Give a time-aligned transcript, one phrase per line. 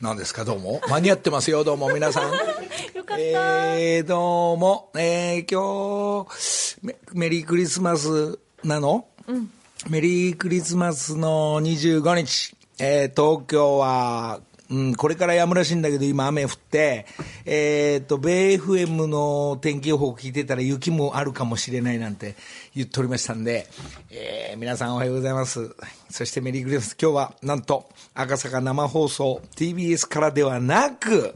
[0.00, 0.80] 何ですか、どうも。
[0.88, 2.32] 間に合ってますよ、どうも、皆さん。
[2.96, 3.18] よかった。
[3.18, 9.04] えー、どうも、えー、今日メ、メリークリスマスなの？
[9.28, 9.50] うん。
[9.90, 14.40] メリークリスマスの25日、えー、東京は、
[14.70, 17.04] うん、これからやむらしいんだけど、今雨降って、
[17.44, 22.36] えー、と、米 FM の天気予報聞いてたら雪もあるかもしれないなんて
[22.76, 23.66] 言っておりましたんで、
[24.10, 25.74] えー、皆さんおはようございます。
[26.08, 31.34] そしてメリークリスマス、今日はなんと赤坂生放送 TBS からではなく、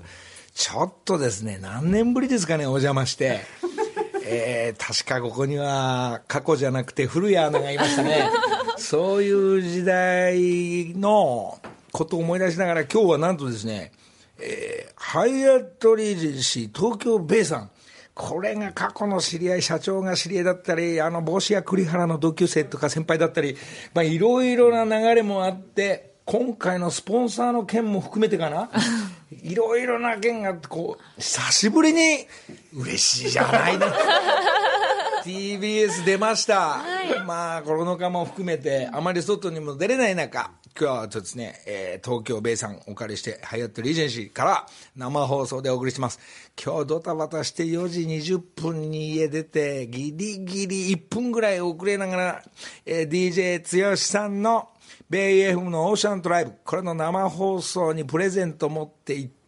[0.54, 3.40] ちょっとですね、何年ぶりですかね、お邪魔して。
[4.26, 8.30] えー、確かここには過去じゃなくて古谷アナがいましたね。
[8.78, 11.58] そういう時代の
[11.94, 13.92] ことを思い出しながら今日はなんとですね、
[14.38, 17.70] えー、ハイアットリージェンシー東京ベイさん。
[18.14, 23.56] これが過去の知り合い、社長が知り合いだったり、あの帽子屋栗原の同級生とか先輩だったり、
[23.92, 28.70] まあいろいろな流れもあって、今回のスポンサーの件も含めてかな、
[29.42, 32.26] いろいろな件があって、こう、久しぶりに
[32.72, 33.86] 嬉しいじゃないね。
[35.24, 36.80] TBS 出ました、
[37.26, 46.18] まあコロナ禍も含めてあまり外にも出れない中今日はちょっとですね、えー東京ベイさんお借りしてハイアットリージェンシーから生放送でお送りします。
[46.60, 52.42] 今日ドタバタして4時20分に家出てギリギリ1分ぐらい遅れながら、
[52.84, 54.70] えー DJ 剛さんの
[55.08, 56.54] ベイ FM のオーシャントライブ。
[56.64, 59.43] これの生放送にプレゼント持って行って、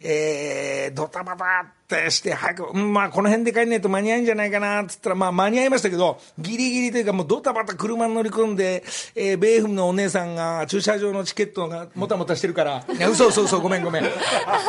[0.00, 14.04] えー、ドタバタってして、早く、うん、まあ、この辺で帰んないと間に合うんじゃないかな、つったら、まあ、間に合いましたけど、ギリギリというか、もうドタバタ車に乗り込んで、えー、ベイフムのお姉さんが駐車場のチケットがもたもたしてるから、いや、嘘嘘嘘、ごめんごめん。
[14.04, 14.08] い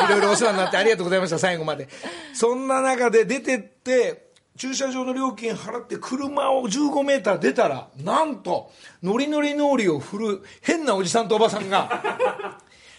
[0.09, 1.87] ろいろお世話になってありがとうございました、最後まで。
[2.33, 8.71] そんな中で出てって、駐車場の料金払って車を15メーター出たら、なんと、
[9.03, 12.57] ノリノリノーリを振る変なおじさんとおばさんが、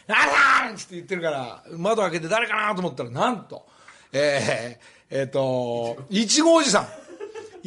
[0.08, 0.12] あ
[0.64, 3.66] らーんって言ってるから、窓開けて誰かなと思ったら、なんと、
[4.12, 6.88] えー、えっ、と、いちごおじさん。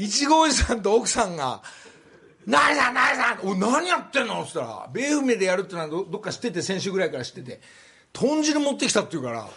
[0.01, 1.61] いちごおじさんと奥さんが、
[2.47, 4.41] 何さん何さんお何やってんの？
[4.41, 7.61] って言ったら、米船でやるってのはどどっか知ってて、先週ぐらいから知ってて、
[8.11, 9.47] 豚汁持ってきたって言うから、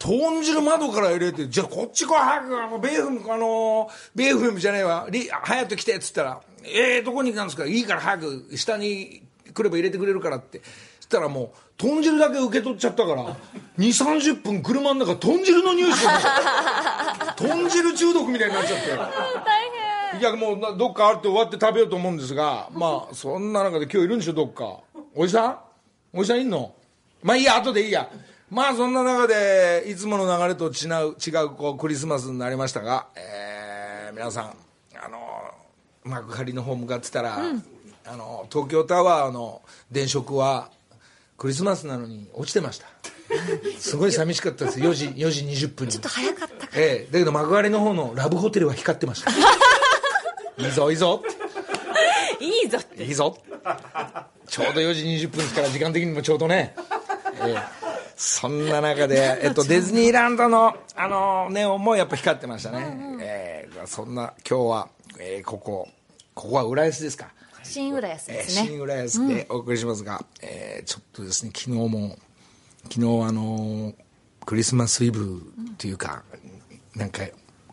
[0.00, 7.64] 豚汁窓から入れて、じゃあこっち来い早く、あの、米船、あの、米船じゃないわ、リハヤット来てっつったら、えー、どこに行ったんですか？
[7.66, 9.22] いいから早く下に
[9.54, 10.62] 来れば入れてくれるからって。
[11.08, 13.34] たらもう、豚汁だけ受け取っちゃったから、2、
[13.78, 16.12] 30分車の中、豚汁の匂いしてる
[17.36, 18.90] 豚汁中毒みたいになっちゃって。
[18.90, 18.96] 大
[20.12, 20.20] 変。
[20.20, 24.78] いやもうなどっかあって終わって食べようと思うんですがまあそんな中で今日いるんでしょどっか。
[25.12, 25.48] おじさ
[26.14, 26.18] ん？
[26.18, 26.72] おじさんいんの？
[27.20, 28.08] まあいいや後でいいや。
[28.48, 34.44] まあそんな中でいつもの流れと違う違うこうクリスマスになりましたが、えー皆さん
[35.04, 35.18] あの
[36.04, 37.36] 幕張の方向かってたら、
[38.06, 40.70] あの東京タワーの電飾は
[41.36, 42.86] クリスマスなのに落ちてました。
[43.78, 44.80] すごい寂しかったです。
[44.80, 45.92] 4時 ,4 時20分に。
[45.92, 46.72] ちょっと早かったか。
[46.76, 49.30] ええ、だけど幕張の方のラブホテルは光ってました。
[50.62, 51.22] いいぞいいぞ。
[52.40, 52.78] いいぞ。
[52.96, 53.38] いいぞ。
[54.46, 56.74] ちょうど4時20分ですから時間的にもちょうどね、
[57.42, 57.56] ええ、
[58.14, 63.86] そんな中で、えっと、ディズニーランドのあのネオンもやっぱ光ってましたね、ええ。
[63.86, 65.88] そんな今日は、えーここ
[66.34, 67.28] ここは浦安ですか
[67.64, 68.68] 新浦安えーですね。
[68.68, 72.16] 新浦安でお送りしますが、えーちょっとですね昨日も
[72.90, 73.94] 昨日あのー
[74.46, 76.22] クリスマスイブっていうか、
[76.94, 77.22] なんか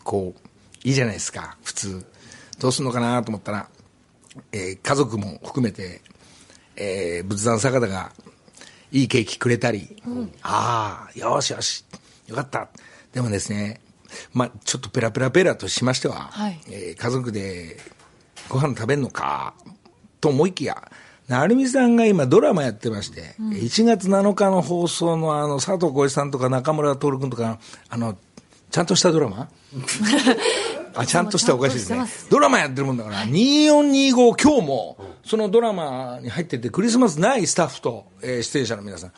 [0.04, 1.58] こういいじゃないですか。
[1.64, 2.06] 普通
[2.60, 3.68] どうすんのかなと思ったら、
[4.54, 6.02] えー家族も含めて、
[6.78, 8.14] えー仏壇坂田が
[8.94, 10.02] いいケーキくれたり、
[10.44, 11.84] ああよしよし
[12.28, 12.70] よかった。
[13.12, 13.82] でもですね
[14.34, 16.60] まあちょっとペラペラペラとしましては、はい。
[16.70, 17.78] えー家族で
[18.48, 19.54] ご飯食べるのか
[20.22, 20.90] と思いきや
[21.28, 27.58] 成美さんが今ドラマやってまして、1月7日の放送のあの佐藤浩市さんとか中村徹君とか
[27.90, 28.18] あの
[28.70, 29.50] ちゃんとしたドラマ？
[30.94, 32.06] あちゃんとしたおかしいですね。
[32.30, 39.14] ドラマやってるもんだから2425今日もそのドラマに入っててクリスマスないスタッフと、えー出演者の皆さん。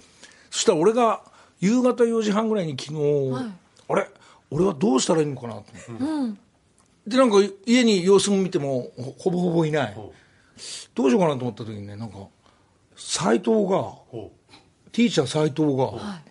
[0.52, 1.22] そしたら俺が
[1.60, 3.54] 夕方4時半ぐらいに昨日、
[3.90, 4.08] あれ？
[4.52, 9.98] 俺はどうしたらいいのかなと思って、でなんか家に様子も見てもほほぼほぼいない、
[10.94, 12.18] どうしようかなと思った時にねなんか
[12.96, 13.94] 斎藤が
[14.92, 16.22] ティーチャー斎藤が、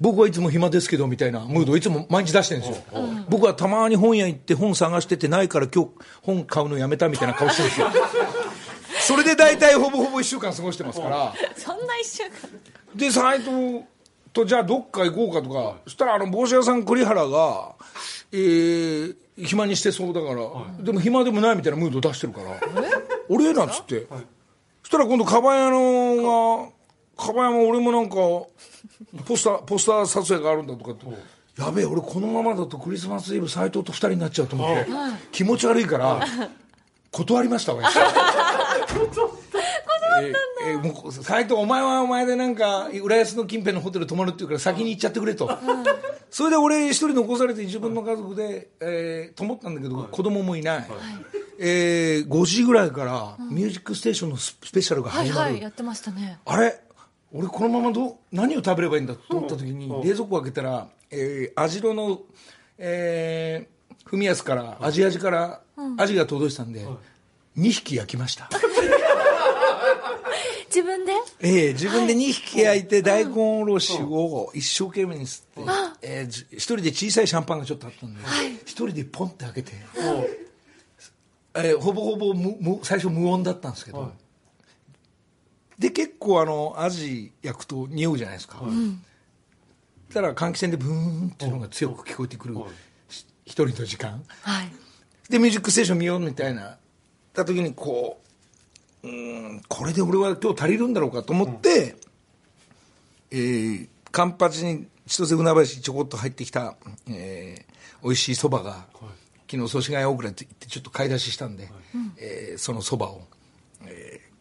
[0.00, 2.84] 僕はいつも暇ですけどみたいなムードをいつも毎日出してるんですよ、
[3.28, 5.90] 僕はたまに本屋行って本探しててないから今日
[6.22, 7.86] 本買うのやめたみたいな顔してるんですよ。
[9.00, 11.34] それで大体ほぼほぼ1週間過ごしてますから。
[11.56, 12.32] そんな一週間。
[12.94, 13.84] で斎藤
[14.32, 17.74] とじゃあどっか行こうかとか、そしたらあの帽子屋さん栗原が、
[18.32, 22.50] えー暇にしてそうだから、でも暇でもないみたいなムード出してるから
[23.28, 24.06] 「俺?」なんつって、
[24.82, 26.68] そしたら今度カバン屋の
[27.16, 28.14] がかば山俺もなんか
[29.24, 31.06] ポスターポスター撮影があるんだとかって。
[31.58, 34.86] やべえ俺このままだとクリスマスイブ斎藤と2人になっちゃうと思って
[35.30, 36.20] 気持ち悪いから
[37.12, 37.84] 断りました俺
[40.22, 40.32] え
[40.66, 45.50] ええもう斎藤お前はお前でなんか浦安の近辺のホテル泊まるっていうから先に行っちゃってくれと、
[46.30, 50.86] それで俺一人残されて自分の家族で、えー、と思ったんだけど、子供もいない、
[51.58, 56.38] えー、5時ぐらいから「ミュージックステーション」のススペシャルがはい始まる、はいやってましたね。
[56.44, 56.80] あれ？
[57.36, 62.20] 俺このままどう何を食べればいいんだと思った時に冷蔵庫開けたら、えー、網代の、
[62.78, 65.60] えー、文康からアジアジから
[65.96, 66.86] アジが届いてたんで、
[67.58, 68.48] 2匹焼きました
[70.74, 71.12] 自分で？
[71.40, 75.70] ええ自分で2匹焼いて大根おろしを一生懸命に吸って、
[76.02, 78.20] え一人で小さいシャンパンがちょっとあったんで、
[78.64, 79.72] 一人でポンって開けて、
[81.54, 84.12] えーほぼほぼ無無最初無音だったんですけど、
[85.78, 88.64] で結構あのアジ焼くと匂うじゃないですか、そ
[90.10, 90.92] したら換気扇でブー
[91.26, 92.56] ンっていうのが強く聞こえてくる、
[93.08, 94.24] し一人の時間。
[94.42, 94.72] はい。
[95.28, 96.76] で「ミュージックステーション」見ようみたいな
[97.32, 98.23] た時にこう
[99.04, 99.10] うー
[99.56, 101.96] んこれで俺は今日足りるんだろうかと思って、
[103.30, 106.76] えーカンパチに千歳船橋ちょこっと入ってきた、
[107.10, 107.74] えー
[108.04, 108.84] 美味しいそばが、
[109.50, 111.68] 昨日祖師ヶ谷大倉って行ってちょっと買い出ししたんで、
[112.18, 113.22] えーそのそばを、
[113.86, 114.34] えー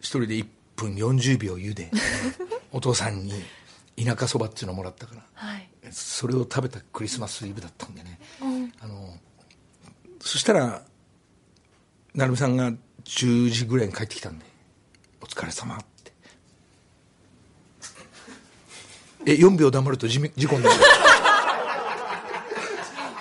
[0.00, 0.46] 一人で1
[0.76, 1.90] 分40秒茹で
[2.72, 3.32] お父さんに
[4.02, 5.68] 田舎そばっていうのをもらったからはい。
[5.90, 8.20] それを食べたクリスマスイブだったんでね、
[8.80, 9.16] あの
[10.20, 10.82] そしたら
[12.14, 12.72] 成美さんが
[13.06, 14.44] 10時ぐらいに帰ってきたんで
[15.22, 16.12] 「お疲れ様って。
[19.26, 20.76] え4秒黙ると事み事故になる。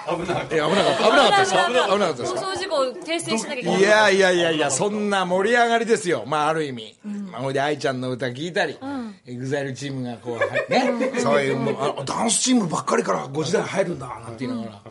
[0.07, 1.03] 危ないえ危なかった。
[1.03, 1.65] 危なかったですか？
[1.67, 2.21] 危なかった。
[2.21, 2.39] ですか？
[2.41, 3.79] 放送事故を訂正しなきゃいけない。
[3.79, 6.23] いやいやいやいやそんな盛り上がりですよ。
[6.27, 6.95] まあある意味、
[7.31, 8.77] まあ、ほいで愛ちゃんの歌聞いたり、
[9.25, 14.81] エグザイルチームがこうはいね、そういうもうあダンスチームばっかりから5時台入るんだなんて言いながら、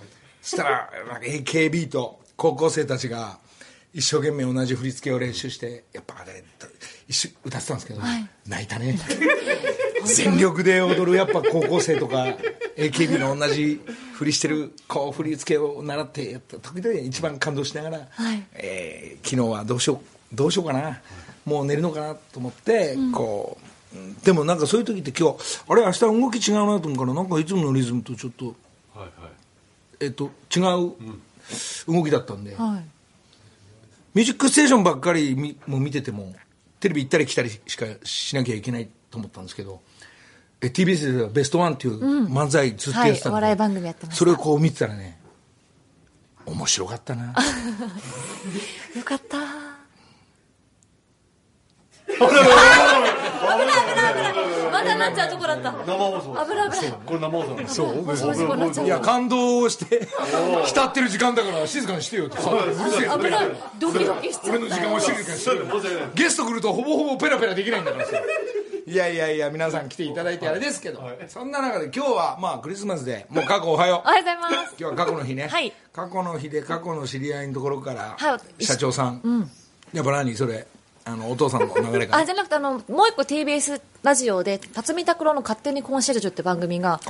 [0.43, 3.39] そしたらなんか AKB と高校生たちが
[3.95, 6.43] 一生懸命同じ振り付けを練習してやっぱあれ
[7.09, 8.01] 一緒歌ってたんですけど、
[8.47, 8.99] 泣いたね。
[10.05, 12.37] 全力で踊るやっぱ高校生とか
[12.77, 13.81] AKB の同じ
[14.15, 18.43] 振りしてるこう振り付けを習ってやった時々一番感動しながら、はい。
[18.55, 20.03] えー昨日はどうしよ
[20.33, 21.01] うどうしようかな
[21.47, 23.59] もう寝るのかなと思って、こ
[23.95, 28.53] ううんでもなんかそういう時って今日あれ明日動き違うなと思うからなんかいつものリズムとちょっと,、は
[28.97, 29.11] いはい。
[30.01, 30.93] えっと違う
[31.87, 32.85] 動きだったんで、はい
[34.15, 36.33] ミュージックステーションばっかりみもう見てても
[36.81, 39.81] テレビ行ったり来たりしかしなきゃいけないと思ったんですけど
[40.61, 44.19] え TBS ではベストワンっていう漫才ずっとやってたんで、はいお笑い番組やってました。
[44.19, 45.19] それをこう見てたらね
[46.47, 47.27] 面白かったな。
[48.97, 49.39] よかった。
[49.39, 49.45] ま
[52.29, 54.44] だな
[54.85, 56.45] っちゃうとこだった生放送。
[56.47, 57.69] 危ない危ないこれ生放送。
[57.69, 58.85] そう。
[58.87, 60.07] いや感動して
[60.67, 62.57] 浸ってる時間だから静かにしてよってさう。
[62.69, 63.07] るせえ。
[63.07, 63.47] よ危ない。
[63.79, 65.63] ドキドキしちゃ俺の時間を静かにしてよ
[66.15, 68.13] ゲスト来るとほぼほぼペラペラできないんだからさ。
[68.87, 74.09] いやいやいや皆さん来ていただいてあれですけど、そんな中で今日はまあクリスマスでもう過去おはよう。
[74.09, 74.75] おはようございます。
[74.79, 75.73] 今日は過去の日ね、はい。
[75.95, 79.51] 過去の日で過去の知り合いのところから、はい社長さん、
[79.95, 80.67] やっぱ何それ？
[81.07, 82.23] あのお父さんの流れから。
[82.23, 87.01] あじゃなくてあのもう一個 TBS ラジオで辰巳拓郎の勝手にコンシェルジュって番組が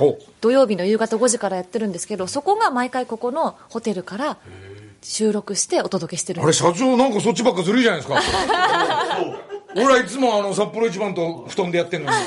[0.41, 4.37] 土曜日の夕方5時からやってるんですけどそこが毎回ここのホテルから
[5.01, 8.21] 収録してお届けしてるんあれ社長なんかそっちばっかずるいじゃないですか。
[9.77, 12.17] 俺はいつもあの札幌一番と布団でやってんのに。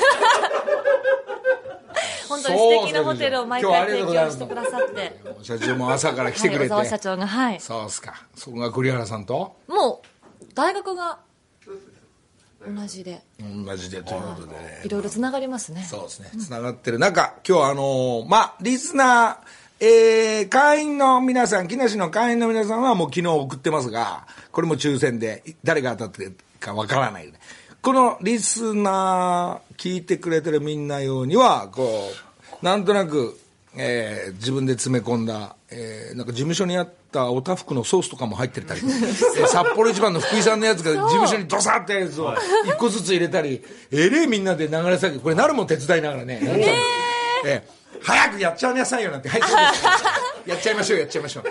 [2.29, 5.19] 本当に素敵なホテルを毎回提供してくださって。
[5.43, 7.61] 社長も朝から来てくれて、はい、小沢社長がはい。
[7.61, 8.15] そうっすか。
[8.37, 9.57] そこが栗原さんと？
[9.67, 11.19] もう大学が
[12.67, 13.23] 同じで。
[13.39, 14.83] 同じでということでね。
[14.85, 15.87] いろいろつながりますね。
[15.89, 16.31] そうですね。
[16.39, 27.33] つながってる中今日はあのーまあリスナーえー会員の皆さん木梨の会員の皆さんはもう昨日送ってますがこれも抽選で誰が当たってるかわからない
[27.81, 33.39] このリスナー聞いてくれてるみんな用にはこうなんとなく、
[33.79, 42.35] えー自分で詰め込んだ、えーなんか事務所にあったおたふくのソースとかも入ってたり、 えー札幌一番の福井さんのやつが事務所にドサってやつを
[42.67, 46.71] 一個ずつ入れたりえれえみんなで流れ下げこれなるも手伝いながらね、やったんです
[47.47, 51.45] えー早くやっちゃいなさいよなんて、はい、そうですやっちゃいましょうやっちゃいましょう、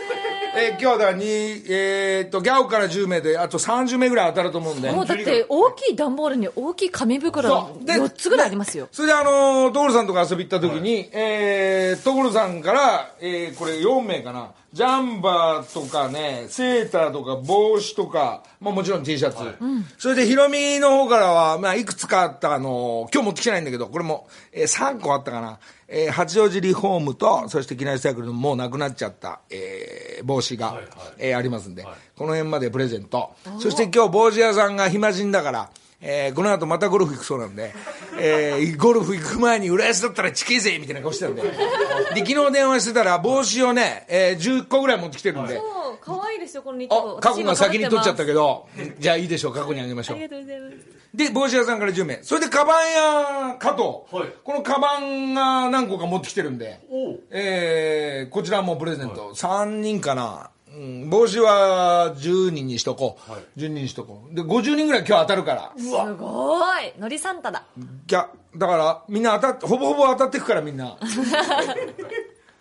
[0.59, 4.91] えー今日はだに、えーっと、ギャオから10名で、あと30名ぐらい当たると思うんで。
[4.91, 8.87] もうだって大きい段ボールに大きい紙袋がそうで4つぐらいありますよ。
[8.91, 14.51] それであのー、所さんとか遊び行った時に、えー、所さんから、えー、これ4名かな。
[14.73, 19.37] ジャンバーとかね、セーターとか帽子とか、まあもちろん T シャツ。
[19.97, 25.59] それでヒロミの方からは、まあいくつかあったあのー今日持ってきてないんだけど、これも、えー、3個あったかな。
[25.87, 30.79] えー、八王子リフォームと、そして機内サイクルのもうなくなっちゃった、えー、帽子が、
[31.17, 33.31] えーありますんで、この辺までプレゼント。
[33.59, 35.69] そして今日帽子屋さんが暇人だから、
[36.01, 37.73] えーこの後またゴルフ行くそうなんで、
[38.19, 41.41] えーゴルフ行く前に浦安だったらチキぜみたいな顔してたんで。
[42.13, 48.67] で、昨日電話してたら帽子をね、えー10個ぐらい持ってきてるんで、そう、可愛いですよ、この2あ、過去が先に取っちゃったけど。
[48.77, 50.23] ど、じゃあいいでしょう、過去にあげましょうあり。
[50.27, 50.96] がとうございます。
[51.17, 52.19] で、帽子屋さんから10名。
[52.21, 52.91] それで、カバン
[53.49, 53.83] 屋加藤。
[54.15, 56.79] はいこのカバンが何個か持ってきてるんで、
[57.31, 59.33] えー、こちらもプレゼント。
[59.33, 60.51] 3人かな。
[60.69, 63.31] うん、帽子は10人にしとこう。
[63.31, 64.35] はい10人にしとこう。
[64.35, 65.73] で、50人ぐらい今日当たるから。
[65.75, 66.93] すごい。
[66.99, 67.63] のりサンタだ。
[67.77, 70.97] いや、だから、みんな当たって、ほぼほぼ当たってくから、みんな。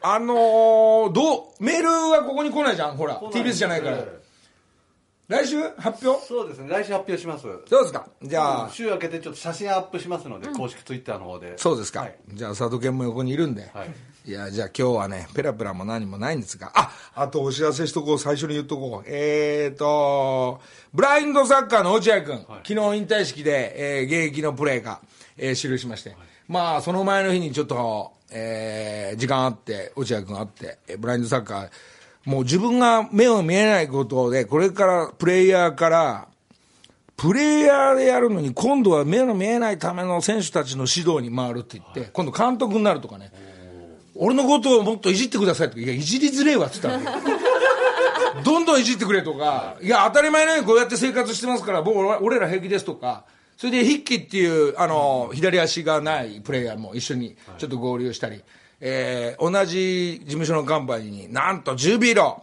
[0.01, 3.21] あのー、どう、メールはここに来ないじゃん、ほら。
[3.21, 3.99] TBS じゃないから。
[5.29, 5.61] 来週？
[5.77, 6.25] 発表？
[6.25, 6.69] そうですね。
[6.69, 7.43] 来週発表します。
[7.43, 8.07] そうですか。
[8.23, 11.59] じゃあ、週明けてちょっと写真アップしますので、公式ツイッターの方で。
[11.59, 12.01] そうですか。
[12.01, 12.17] はい。
[12.33, 13.71] じゃあ、佐渡健も横にいるんで。
[13.75, 13.91] はい。
[14.25, 19.09] いや、じゃあ今日はね、ペラペラも何もないんですが、あ、あとお知らせしとこう、最初に言っとこう。
[19.09, 20.61] えーと、
[20.95, 25.01] ブラインドサッカーの落合君、昨日引退式で、えー現役のプレーが、
[25.37, 26.17] えー記しまして、
[26.49, 31.71] まあ、その前の日にちょっと、えー時間あって、落合君あって、えーブラインドサッカー、
[32.27, 36.29] もう自分が目を見えないことで、これからプレイヤーから、
[37.17, 43.31] プレイヤーでやるのに、今度は目の見えないための選手たちの指導に回るって言って、今度監督になるとかね、
[44.17, 47.17] 俺のことをもっといじってくださいとか、いや、いじりづれえわって言ったの。
[48.45, 53.25] どんどんいじってくれとか、いや、当たり前のようにこうやって生活してますから、僕俺俺ら平気ですとか、
[53.57, 58.43] それで筆記っていう、あの、左足がないプレイヤーも一緒にちょっと合流したり、
[58.81, 62.43] えー同じ事務所のカンパニーになんとジュビロ、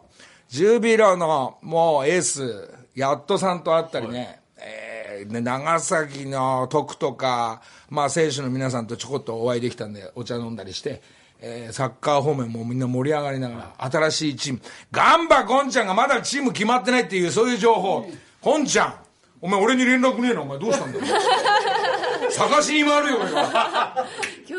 [0.50, 11.02] ジュビロのもうエース、やっとさんと会ったりね、えーね長崎の徳とか、まあ選手の皆さんとちょこっとお会いできたんで、お茶飲んだりして、
[11.40, 14.60] えーサッカー方面もみんな盛り上がりながら、新しいチーム、
[14.92, 18.08] ガンバゴンちゃんがまだチーム決まってないっていう、そういう情報、
[18.42, 18.96] ゴンちゃん、
[19.42, 21.00] お前俺に連絡ねえな、お前どうしたんだ？
[21.00, 21.06] よ。
[22.32, 24.06] 探しに回るよ、俺は。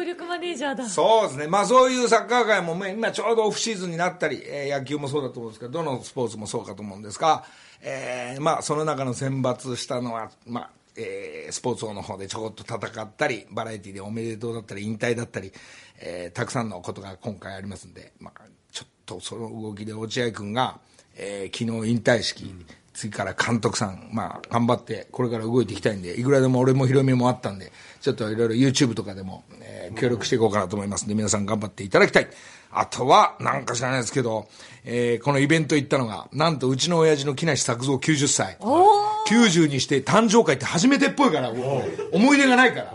[0.04, 0.88] 力マネージャーだ。
[0.88, 7.44] そうですね、まあ、そういうサッカー界も、今ちょうどオフシーズンになったり、えー野球もそうだと思うんですけど、どのスポーツもそうかと思うんですが、
[7.82, 15.52] えーまあ、その中の選抜したのは、まあえースポーツ王の方でちょこっと戦ったり、バラエティーでおめでとうだったり、引退だったり、
[16.00, 18.42] えーたくさんのことが今回ありますんで、まあ、
[18.72, 20.78] ちょっとその動きで落合君が、
[21.16, 22.54] えー昨日引退式、
[22.94, 32.28] 次から監督さん、まあ、頑張って、これから動いていきたいんで、いくらでも俺もヒロミもあったんで、ちょっといろいろ YouTube とかでも、えー協力していこうかなと思いますんで、皆さん頑張っていただきたい。
[32.72, 34.48] あとは、なんか知らないですけど、
[34.84, 38.56] えーこのイベント行ったのが、なんとうちの親父の木梨作造90歳。
[39.28, 41.50] 90にして誕生会って初めてっぽいから、
[42.12, 42.92] 思い出がないから。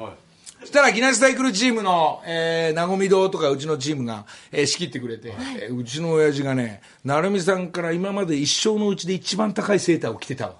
[0.69, 10.53] そしたら、木梨サイクルチームの、えー、なごみ堂とかうちのチームが、えー仕切ってくれて、えーうちの親父がね、成美さんから今まで一生のうちで一番高いセーターを着てたわ。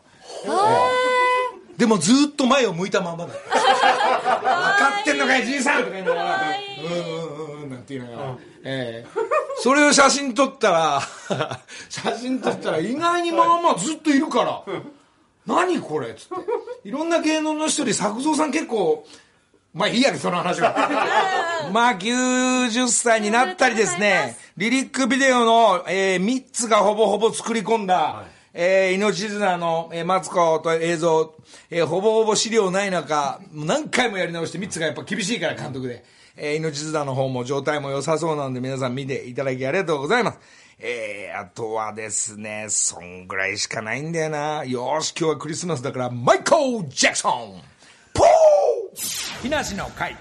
[1.78, 3.34] でもずっと前を向いたままだ。
[3.34, 6.42] 分かってんのかい、じいさんとか言いながら、
[6.84, 9.08] うんうんうんうんなんて言いながら、ええ
[9.62, 11.02] それを写真撮ったら、
[11.88, 14.64] 写真撮ったら意外にまあまあずっといるから、
[15.46, 16.28] 何これっつっ
[16.84, 16.90] て。
[16.90, 19.06] いろんな芸能の人に作造さん結構、
[19.80, 20.76] まあいいやね、その話は。
[21.72, 31.34] まあ90歳になったりですね、リリックビデオの、え3つがほぼほぼ作り込んだ、えー命綱の、えーマツコと映像、
[31.70, 36.04] えーほぼほぼ資料ない中、何回もやり直して3つがやっぱ厳しいから監督で、
[36.36, 40.40] えー命綱の方も状態も良さそうなんで皆さん見ていただきありがとうございます。
[40.80, 44.66] えー、あとはですね、そんぐらいしかないんだよな。
[44.66, 47.62] よーし、今日はクリスマスだから、マイコー・ジャクソン
[49.42, 50.16] 木梨の会。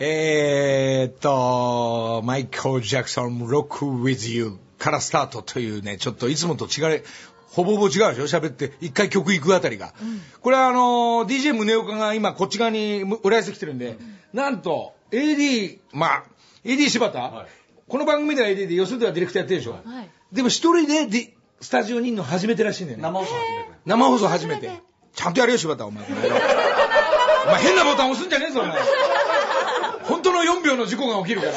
[0.00, 7.00] えーっと、マイコー・ジャクソン、ロック・ウィズ・ユーからスタートというね、ちょっといつもと違い、
[7.50, 8.40] ほぼほぼ違うでしょ？
[8.40, 9.92] 喋って、一回曲行くあたりが。
[10.40, 13.96] これはあのー、DJ 宗岡が今こっち側に浦安来てるんで、
[14.32, 16.24] なんと、AD、まあ、
[16.64, 17.46] AD 柴田、
[17.88, 19.72] この番組では AD で、よそではディレクターやってるでしょ？
[19.72, 21.30] はいでも一人でディ
[21.62, 23.02] スタジオにいるの初めてらしいんだよね。
[23.02, 24.70] 生放送始めて生放送初めて。
[25.14, 26.04] ちゃんとやれよ、柴田、お前。
[27.48, 28.78] お前変なボタン押すんじゃねえぞ、お前。
[30.02, 31.54] 本当の4秒の事故が起きるから。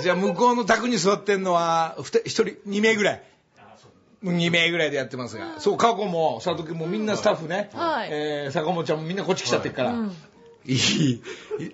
[0.00, 3.22] じゃあ向こうの卓に座ってんのはふた一人2名ぐらい。
[4.24, 5.60] 2名ぐらいでやってますが。
[5.60, 8.08] そう過去も佐藤君もみんなスタッフね、はい。
[8.10, 9.94] えー坂本ちゃんもみんなこっち来ちゃってるから、
[10.66, 11.22] いい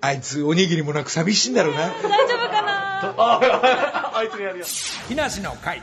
[0.01, 1.89] あいつおにぎりもなく寂しいんだろうな。
[1.89, 4.17] 大丈夫かな？
[4.17, 4.67] あいつがやるよ。
[5.09, 5.83] 木梨の会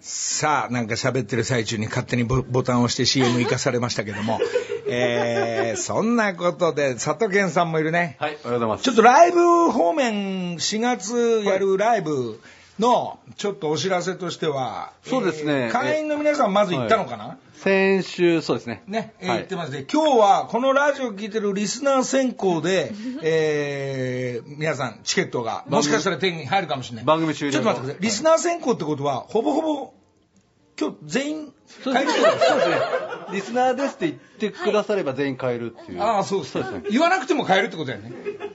[0.00, 4.38] さあなんか喋ってる最中に勝手にボボタンを押して CM 行かされましたけども。
[4.90, 8.16] えー、そんなことで佐藤健さんもいるね。
[8.18, 8.84] はいおはようございます。
[8.84, 12.40] ちょっとライブ方面4月やるライブ
[12.78, 19.86] のちょっとお知らせとしては、そうですねえー会員の皆さんまず行ったのかな、先週そうですねね、えーはい言ってますね。
[19.92, 22.92] 今日はこのラジオ聞いてるリスナー選考で、
[23.22, 27.04] えー、皆さんチケットがもしかしたら手に入るかもしれない。
[27.04, 28.02] 番組終了ちょっと待ってください。
[28.02, 29.94] リスナー選考ってことは、ほぼほぼ、
[30.78, 31.52] 今日全員
[31.84, 32.10] そうですね。
[33.32, 34.06] リスナーですって
[34.40, 36.82] 言ってくだされば全員買えるっていう、ああ、そうですそうですね。
[36.90, 38.12] 言わなくても買えるってことだよね。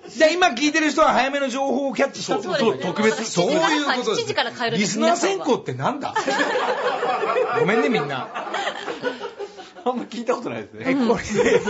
[0.10, 3.26] じゃあ今聞いてる人は早めの情報をキャッチしたってことそうですね特別。
[3.26, 4.24] そういうことです。
[4.24, 6.14] 7時から買えるんですリスナー選考ってなんだ？
[7.60, 8.28] ごめんねみんな。
[9.86, 11.62] あんま聞いたことないですね、えこれ、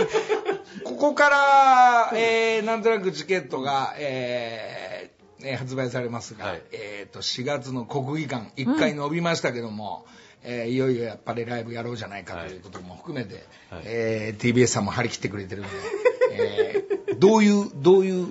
[0.84, 6.62] ここから、えー、なんとなくチケットが、えーえー発売されますが、はい。
[6.72, 10.06] えー、と4月の国技館1回伸びましたけども、
[10.44, 13.82] えーいよいよやっぱりライブやろうじゃないかということも含めて、はい。
[13.86, 15.70] えー TBS さんも張り切ってくれてるんで、
[16.32, 18.28] えーどういうどういう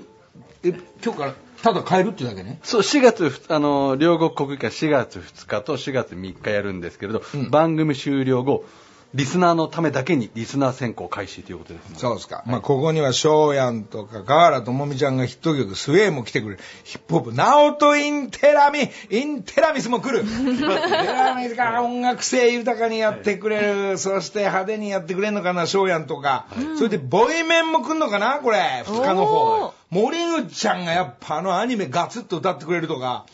[0.64, 0.70] え
[1.04, 2.60] 今日からただ変えるっていうだけね？
[2.64, 7.50] そう4月ふあの両国国技館4月2日と4月3日やるんですけれど、うん。
[7.50, 8.66] 番組終了後
[9.14, 12.44] リスナーのためだけにリスナー選考開始ということですねそうですか。
[12.48, 16.60] まあ、ここには、翔やんとか、河原智美ちゃんがヒット曲、スウェーも来てくれる。
[16.84, 20.24] ヒップホップ、ナオト・インテラミ、インテラミスも来る。
[20.26, 20.66] テ
[21.06, 23.98] ラミスが音楽性豊かにやってくれる。
[24.00, 26.48] そして派手にやってくれるのかな、翔やんとか。
[26.78, 28.84] それで、ボイメンも来んのかな、これ。
[28.88, 29.74] 二日の方。
[29.92, 30.18] 森
[30.48, 33.26] 口ちゃんがやっぱあのアニメガツッと歌ってくれるとか。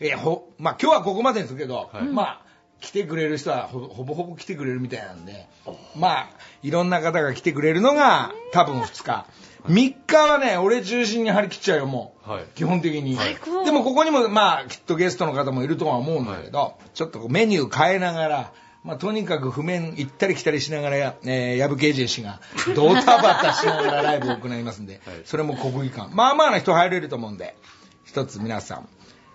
[0.00, 2.40] えほ、まあ、今日はここまでですけど、はいまあ、
[2.80, 5.48] 来てくれる人はほほぼほぼ来てくれるみたいなんで、
[5.96, 6.28] まあ、
[6.62, 9.26] いろんな方が来てくれるのが多分2日。
[9.66, 12.30] 3日はね、俺中心に張り切っちゃうよ、もう。
[12.30, 13.16] はい基本的に。
[13.16, 18.52] 最高でもここにも、まあ、きっとゲストの方もいるとは思うんだけど、ちょっとメニュー変えながら、
[18.84, 22.40] まあ、とにかく譜面行ったり来たりしながらや、えー、矢吹ジェンシーが
[22.74, 26.14] ドタバタしながらライブを行いますんで、はいそれも国技館。
[26.14, 27.56] まあまあな人入れると思うんで、
[28.04, 28.88] 一つ皆さん、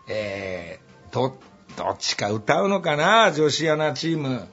[0.07, 1.37] えー、ど、
[1.77, 4.47] どっちか歌うのかな女子アナチーム。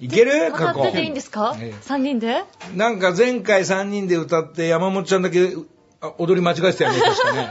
[0.00, 0.52] いける？
[0.52, 1.56] 過去また出ていいんですか？
[1.60, 2.44] え ?3 人で？
[2.76, 5.54] なんか前回3人で歌って山本ちゃんだけ
[6.00, 7.50] あ踊り間違えてたよね、確かね。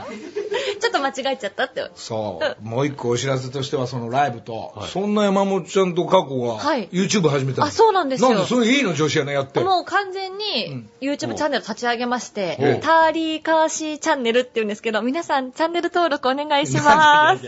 [0.78, 1.90] ちょっと間違えちゃったって。
[1.94, 2.66] そう。
[2.66, 7.66] もう一個お知らせとしてはそのライブと、はいそんな山本ちゃんと過去がはい YouTube 始めたの？
[7.66, 9.60] あそうなんですよなんでそれいいの女子アナやって。
[9.60, 17.46] もう完全うにん YouTube チャンネル立ち上げまして、おうターリーカーシーチャンネルって言うんですけど、皆さんチャンネル登録お願いします。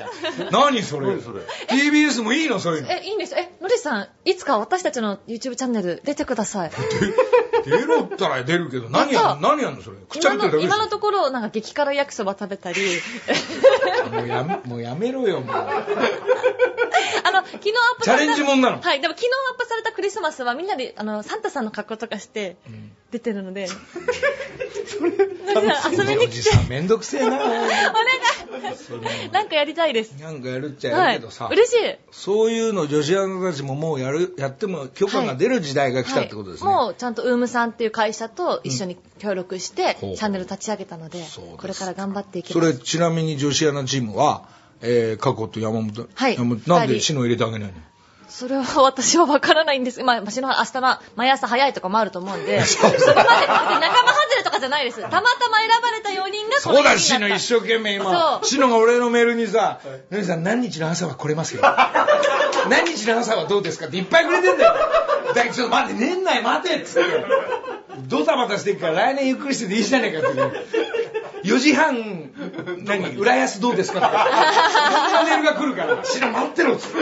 [0.50, 1.06] 何それ？
[1.08, 2.90] 何それ？TBS もいいのそういうの？
[2.90, 6.70] え、いいんですえ、のりさん、いつか私たちの YouTube チャンネル出てください。
[7.70, 9.96] 出ろったら出るけど、 何やんの何やんのそれ。
[10.09, 12.80] くちゃ今の、べってるだけ今のところ、なんか激辛焼きそば食べたり、
[14.12, 15.56] もうやめ、もうやめろよ、もう。
[17.24, 18.26] あの、昨日アップされた。
[18.26, 18.80] チャレンジもんなの？
[18.80, 22.56] はい、でも昨日アップされたクリスマスはみんなで、あの、サンタさんの格好とかして、
[23.10, 23.68] 出てるので、
[25.54, 27.36] のりさん遊びに来てめんどくせえな。
[27.36, 30.12] お願いなんかやりたいです。
[30.20, 31.48] なんかやるっちゃはいやるけどさ。。
[31.50, 31.96] 嬉しい。
[32.12, 36.70] そういうの女子アナたちももうやる、やっても許可が出る時代が来たってことですね。
[36.70, 41.24] はいもうちゃんとウームさんっていう会社と一緒に協力して、チャンネル立ち上げたので
[41.56, 44.48] これから頑張っていきますそれちなみに女子アナチームは、
[44.82, 46.34] えー、過去と山本、はい。
[46.34, 47.72] 山本なんでシノ入れてあげないの？
[48.28, 50.02] それは 私は分からないんです。
[50.04, 52.62] まあ私の明日の毎朝早いとかもあると思うんで。
[52.64, 53.26] そこまで仲間
[54.12, 55.00] 外れとかじゃないです。
[55.00, 58.40] たまたま選ばれた4人がこのそうだ、4シノ人一生懸命そ今。
[58.42, 58.46] う。
[58.46, 61.62] シノが俺のメールにさ、のりさん何日の朝は来れますよ。
[62.70, 63.86] 何日の朝はどうですか？
[63.86, 64.74] っていっぱいくれてんだよ。
[65.34, 67.24] だけどちょっと待って、年内待てっつって。
[68.06, 70.28] ドタバタしてるから来年ゆっくりしてていいじゃないかって。
[71.44, 72.31] 4時半、
[72.85, 73.98] 何、浦安どうですか？
[73.98, 74.16] って。
[75.11, 76.96] そんなメールが来るから、シノ待ってろっつって。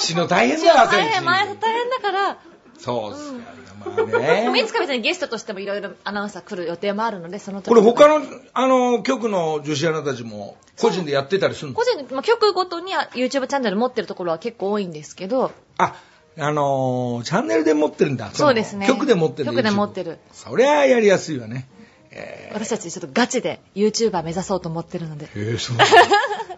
[0.00, 2.38] シノ大変だよ、大変毎朝大変だから
[2.78, 3.38] そうっすか。
[3.86, 4.66] まあでもいね。
[4.66, 8.24] つか別にゲストとしてもいろいろアナウンサー来る予定もあるのでその時これ他の、
[8.54, 15.94] あの、局の女子アナたちも個人でやってたりするの個人で、まあ、局ごとには YouTube チャンネル持ってるところは結構多いんですけどあ、
[16.38, 18.30] あのーチャンネルで持ってるんだ。
[18.32, 19.46] そうですね局で持ってる。
[19.46, 20.18] 局で持ってる。
[20.32, 21.68] そりゃやりやすいわね。
[22.10, 25.76] え私たちちょっとガチで YouTuber 目指そうと思ってるのでー、えー、そう。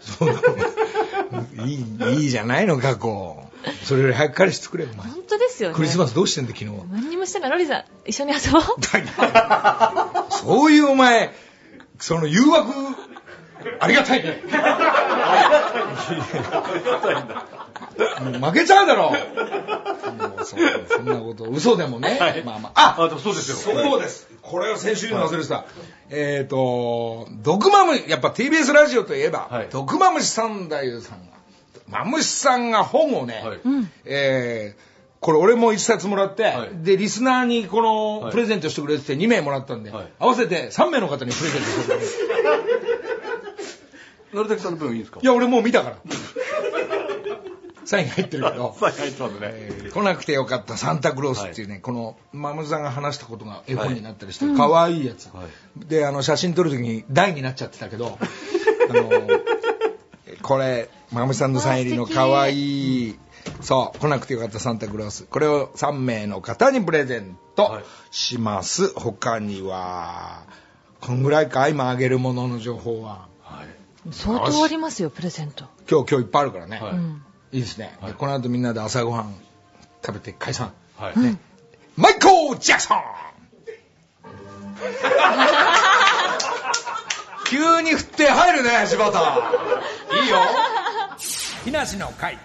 [0.00, 0.40] そうな
[1.56, 3.50] のいい、いいじゃないの、過去。
[3.84, 5.06] それより早く彼氏作れよ、お前。
[5.08, 6.84] 本当ですよねクリスマスどうしてんだ、昨日は。
[6.90, 8.62] 何にもしてないロリさん一緒に遊ぼう
[10.30, 11.34] そういうお前、
[11.98, 12.72] その誘惑
[13.78, 14.42] ありがたいね。
[18.22, 19.10] もう負けちゃうだろ。
[19.10, 19.16] も
[20.40, 20.56] うそ
[20.94, 22.42] そんなこと、嘘でもね。
[22.44, 22.96] まあまあ。
[22.98, 24.30] ああでもそうですよそうです。
[24.42, 25.64] これを先週に忘れてた。
[26.11, 31.33] えっ、と、毒マムシ、やっぱ TBS ラジオといえば、はい毒マムシ三太夫さんが、
[31.88, 33.61] マムシさんが本をね、はい
[34.05, 42.07] えーこれ俺も一冊もらって、はいで、リスナーにこのはいプレゼントしてくれてて2名もらったんで、はい合わせて3名の方にプレゼントしてくれて。
[44.33, 45.20] のりたけさんの分いいですか？
[45.22, 45.96] いや、俺もう見たから。
[47.90, 48.72] サイン入ってるけど。
[48.79, 49.38] さあ入ってますね。
[49.42, 55.87] えー来なくてよかったサンタクロースっていうね、このマムさんが話したことが絵本になったりして、可愛いやつ、はい。
[55.87, 58.16] であの写真撮るときに台になっちゃってたけど
[58.88, 59.11] あの
[60.42, 63.18] これマムさんのサイン入りの可愛い
[63.61, 65.24] そう来なくてよかったサンタクロース。
[65.24, 67.85] これを3名の方にプレゼントはい。
[68.12, 70.44] します、他には
[71.00, 73.26] こんぐらいか今あげるものの情報は。
[73.42, 73.66] はい。
[74.12, 75.64] 相当ありますよ、プレゼント。
[75.90, 76.92] 今日今日いっぱいあるからね、はい。
[76.92, 77.22] うん。
[77.52, 79.34] いいですね、でこの後みんなで朝ごはん
[80.04, 80.72] 食べて解散。
[80.96, 81.14] はい。
[81.96, 82.98] マイコー・ジャクソン！
[87.46, 89.18] 急に振って入るね柴田。
[90.22, 90.38] いいよ。
[91.64, 92.38] 木梨の会。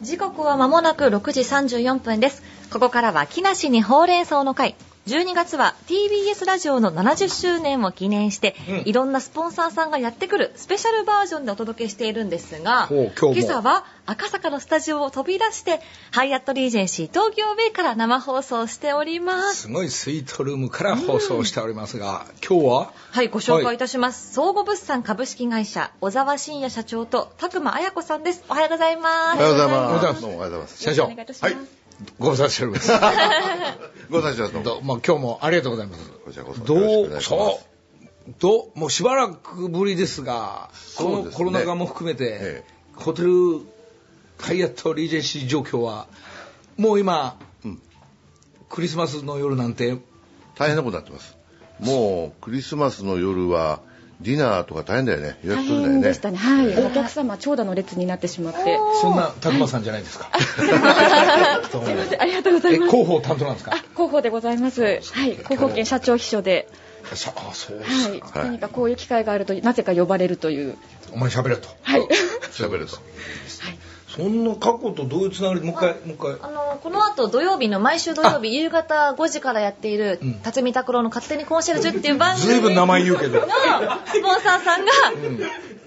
[0.00, 2.42] 時刻は間もなく6時34分です。
[2.72, 4.76] ここからは木梨にほうれん草の会。
[5.06, 19.62] 12月は TBS ラジオの70周年を記念して、うんいろんなスポンサーさんがやってくるスペシャルバージョンでお届けしているんですが、今朝は赤坂のスタジオを飛び出して、ハイアットリージェンシー東京ベイから生放送しております。
[19.62, 22.92] すごいスイートルームから放送しておりますが、今日は？
[23.10, 24.32] はい、ご紹介いたします。
[24.32, 28.42] 総合物産株式会社、小沢真也社長と、拓間彩子さんです。
[28.48, 29.38] おはようございます。
[29.38, 30.22] おはようございおはようございますます。
[30.22, 30.82] どうもおはようございます。
[30.82, 31.54] 社長お願いいたします。
[31.54, 31.83] はい
[32.18, 32.92] ご無沙汰しております。
[34.10, 34.62] ご無沙汰してます。
[34.62, 36.10] どうも今日もありがとうございます。
[36.24, 42.64] こちらこそどうそうどうもうしばらくぶりですがこのコロナ禍も含めて、え
[42.96, 43.60] ホテル
[44.38, 46.06] ハイアットリージェンシー状況は
[46.76, 47.80] もう今、うん。
[48.68, 49.96] クリスマスの夜なんて。
[50.56, 51.36] 大変なことになってます。
[51.80, 53.80] もう、クリスマスの夜は、
[54.24, 55.38] ディナーとか大変だよね。
[55.44, 56.18] 予約大取れないよね変でし。
[56.20, 56.36] たね。
[56.38, 56.84] はい。
[56.84, 58.78] お客様、長蛇の列になってしまって。
[59.00, 62.22] そんな拓磨さんじゃないですか、 すいません。
[62.22, 62.88] ありがとうございます。
[62.88, 63.72] え広報担当なんですか？
[63.74, 64.82] あ、広報でございます。
[64.82, 65.00] はい。
[65.36, 66.68] 広報兼社長秘書で。
[67.14, 68.20] さあそうですはい。
[68.20, 70.76] か、何かこういう機会があると、なぜか呼ばれるという。
[71.12, 72.08] お前喋れとはい。
[72.50, 72.96] 喋ると。
[74.16, 76.36] そんな過去とどういうつながりもう一回もう一回。
[76.40, 80.34] あのこの後土曜日の毎週土曜日夕方5時からやっているうん。
[80.34, 83.40] 辰巳拓郎の勝手にコンシェルジュっていう番組ずいぶん名前言うけど。
[83.40, 83.46] の
[84.06, 84.92] スポンサーさんが、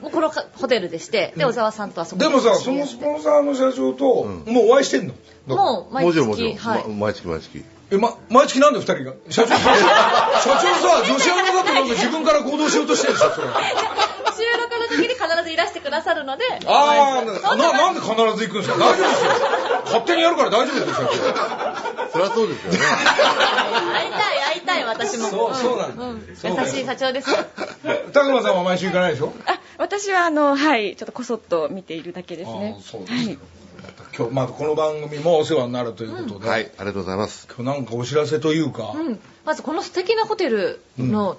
[0.01, 5.13] もうこのホテルでしてで小沢さんとはそこでもさそのスポンサーの社長と、もうお会いしてんの？
[5.55, 6.55] もう毎もちろんもちろん。
[6.55, 6.87] 月はい。
[6.87, 7.63] ま毎月毎月。
[7.89, 13.47] え、ま、毎月なんで二人が社長、 社長さ、女子アナだってなんか自分から行動しようとしてるでしょ、それ。
[13.47, 18.77] 収録の時に必ずいらしてくださるのでああ、なな、なんで必ず行くんですか？
[18.77, 19.31] 大丈夫ですよ。
[19.85, 21.09] 勝手にやるから大丈夫ですよ、
[22.11, 22.79] そりゃそうですよね。
[23.93, 24.21] 会いたい
[24.53, 26.03] 会いたい私もそうそうなんだ
[26.43, 27.37] 優しい社長ですよ
[28.13, 29.33] たくまさんは毎週行かないでしょ？
[29.47, 30.95] あ、私は、あの、はい。
[30.97, 33.01] ちょっとこそっと見ているだけですねそう。
[33.01, 33.37] ですはい。
[34.17, 37.47] 今日、まあ、この番組もお世話になるということで、はい、ありがとうございます。
[37.47, 39.19] 今日なんかお知らせというか、うん。
[39.45, 41.37] まずこの素敵なホテルの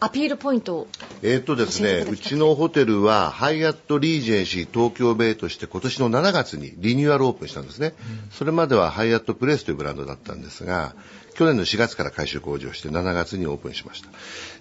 [0.00, 0.88] アピールポイントを
[1.22, 7.94] えーっとですね、うちのホテルは、ハイアットリージェンシー東京ベイとして今年の7月にリニューアルオープンしたんですね。
[8.30, 10.94] それまではハイアットプレスというブランドだったんですが、
[11.34, 14.08] 去年の4月から改修工事をして7月にオープンしました。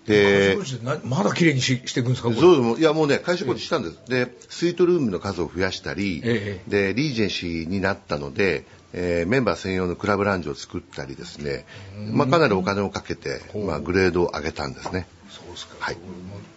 [0.07, 3.99] で、なまだ綺麗にししていくんですかそういやもうね、改修工事したんです。
[4.07, 11.65] で、スイートルームの数を増やしたり、えで、リージェンシーになったので、えーメンバー専用のクラブラウンジを作ったりですね、
[12.11, 15.07] まあ、かなりお金をかけて、まあ、グレードを上げたんですね。
[15.55, 15.75] ですか。
[15.79, 15.95] はい。
[15.95, 16.03] もう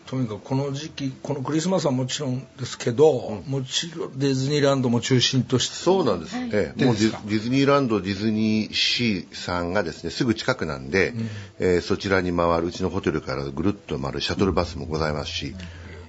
[0.06, 6.36] とにかくこの時期、このクリスマスはもちろんですけど、もちろんディズニーランドも中心として、そうなんです。
[6.36, 6.84] ええ。
[6.84, 11.14] もうディズニーランド、ディズニーシーさんがですね、すぐ近くなんで、
[11.58, 15.54] えーそちらに回る、うちのホテルからぐるっと回るシャトルバスもございますし、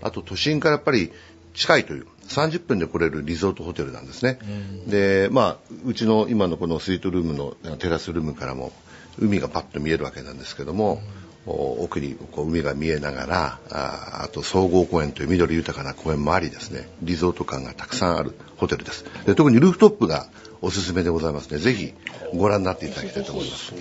[0.01, 1.11] あと都心からやっぱり
[1.53, 4.39] 近いという、30分で来れるリゾートホテルなんですね。
[4.87, 8.71] で、まあ、うちの今のこのスイートルームのテラスルームからも、
[9.17, 11.18] 海がパッと見えるわけなんですけども、お
[11.49, 16.89] 奥にこう海が見えながらああと総合公園という緑豊かな公園もありですね。
[17.01, 19.05] リゾート感がたくさんあるホテルです。
[19.25, 20.27] で特にルーフトップが
[20.61, 21.57] おすすめでございますね。
[21.57, 21.93] ぜひ
[22.35, 23.73] ご覧になっていただきたいと思います。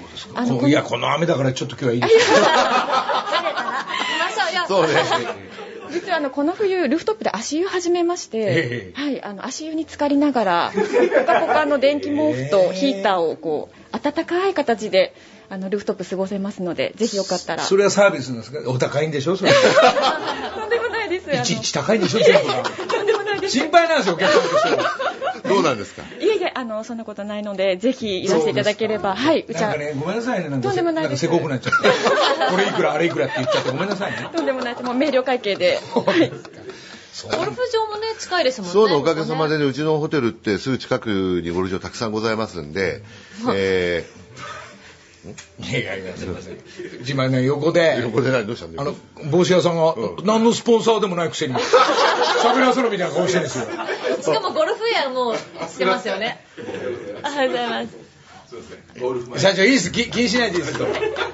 [0.69, 2.31] いや、この雨だからちょっと今日はいいです。
[2.31, 5.49] か晴れたら行きましょうよそうね。
[5.91, 9.01] 実はあのこの冬ルーフトップで足湯始めまして、ええ。
[9.01, 15.15] はいあの足湯に浸かりながらポカポカの電気毛布とヒーターをこう温かい形で
[15.51, 18.59] あのルーフトップ過ごせますのでぜひよかったらそれはサービスなんですか？
[18.71, 19.37] お高いんでしょ？
[19.37, 19.53] それ。
[21.09, 21.31] です。
[21.31, 22.63] あのいちいち高いんでしょ、全部が。
[22.87, 23.59] とんでもないです。
[23.59, 24.93] 心配なんですよ、お客さんとしては。
[25.49, 31.89] どうなんですかいえいえ、あの、そんなことないので、ぜひいらしていただければ、はい、うちはなんか、ね、ごめんなさいね、なんかとんでもないですんかせこくなっちゃって。
[32.51, 34.29] これいくら、あれいくらって言っちゃって、ごめんなさいね。
[34.33, 34.85] とんでもないです。
[34.85, 35.81] もう明瞭会計で。
[35.95, 36.31] はい。
[37.37, 38.73] ゴルフ場もね、近いですもんね。
[38.73, 39.65] そうだ、おかげさまでね。
[39.65, 43.03] ね、うちのホテルってすぐ近くにゴルフ場たくさんございますんで、
[43.53, 44.58] えいや
[45.61, 46.59] いやいや、すいません。
[47.01, 51.55] 自前ね、横でー、、横で何どうしたんだあよの、帽子屋さんが、うん何のスポンサーでもないくせに、
[52.43, 53.67] 桜空みたいな顔してるんですよ。
[54.23, 56.45] しかもゴルフウェアもしてますよね。
[57.23, 58.09] ありがとうございます。
[59.37, 59.93] 社長、いいです。
[59.93, 60.87] 気気にしないでいいですよ。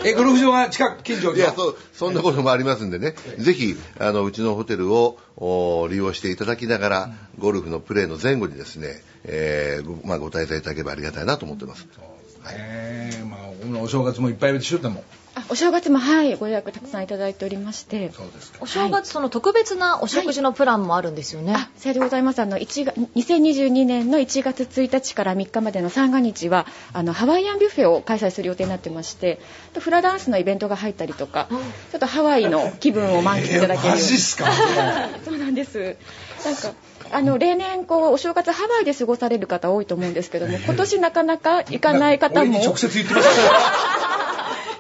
[0.05, 1.39] え、ゴルフ場が近く、近所に？
[1.39, 11.87] いや、そう、そんなこともありますんでね、ぜひ、あの、うちのホテルをお利用していただきながら、ゴルフのプレーの前後にですね、えーごまあ、ご滞在いただければありがたいなと思ってます。
[12.53, 15.03] えー、まあ、お正月もいっぱいでしょ、でも。
[15.37, 18.13] あお正月も、はい、ご予約たくさんいただいておりまして。
[18.13, 18.59] そうですか。
[18.61, 21.55] お正月、その特別なお食事のプランもあるんですよね。
[21.57, 22.41] あ、さようでございます。
[22.41, 29.41] あの、1月、2022年の1月1日から3日までの三が日は、あの、ハワイアンビュッフェを開催する予定になってまして、
[29.77, 31.49] フラダンスのイベントが入ったりとか、
[31.91, 34.03] ちょっとハワイの気分を満喫いただけるように。
[34.03, 34.47] マジっすか
[35.25, 35.97] そうなんです。
[36.45, 36.75] なんか、
[37.11, 43.95] あの、例年、こう、お正月ハワイで過ごされる方多いと思うんですけども、今年なかなか行かない方も直接言ってました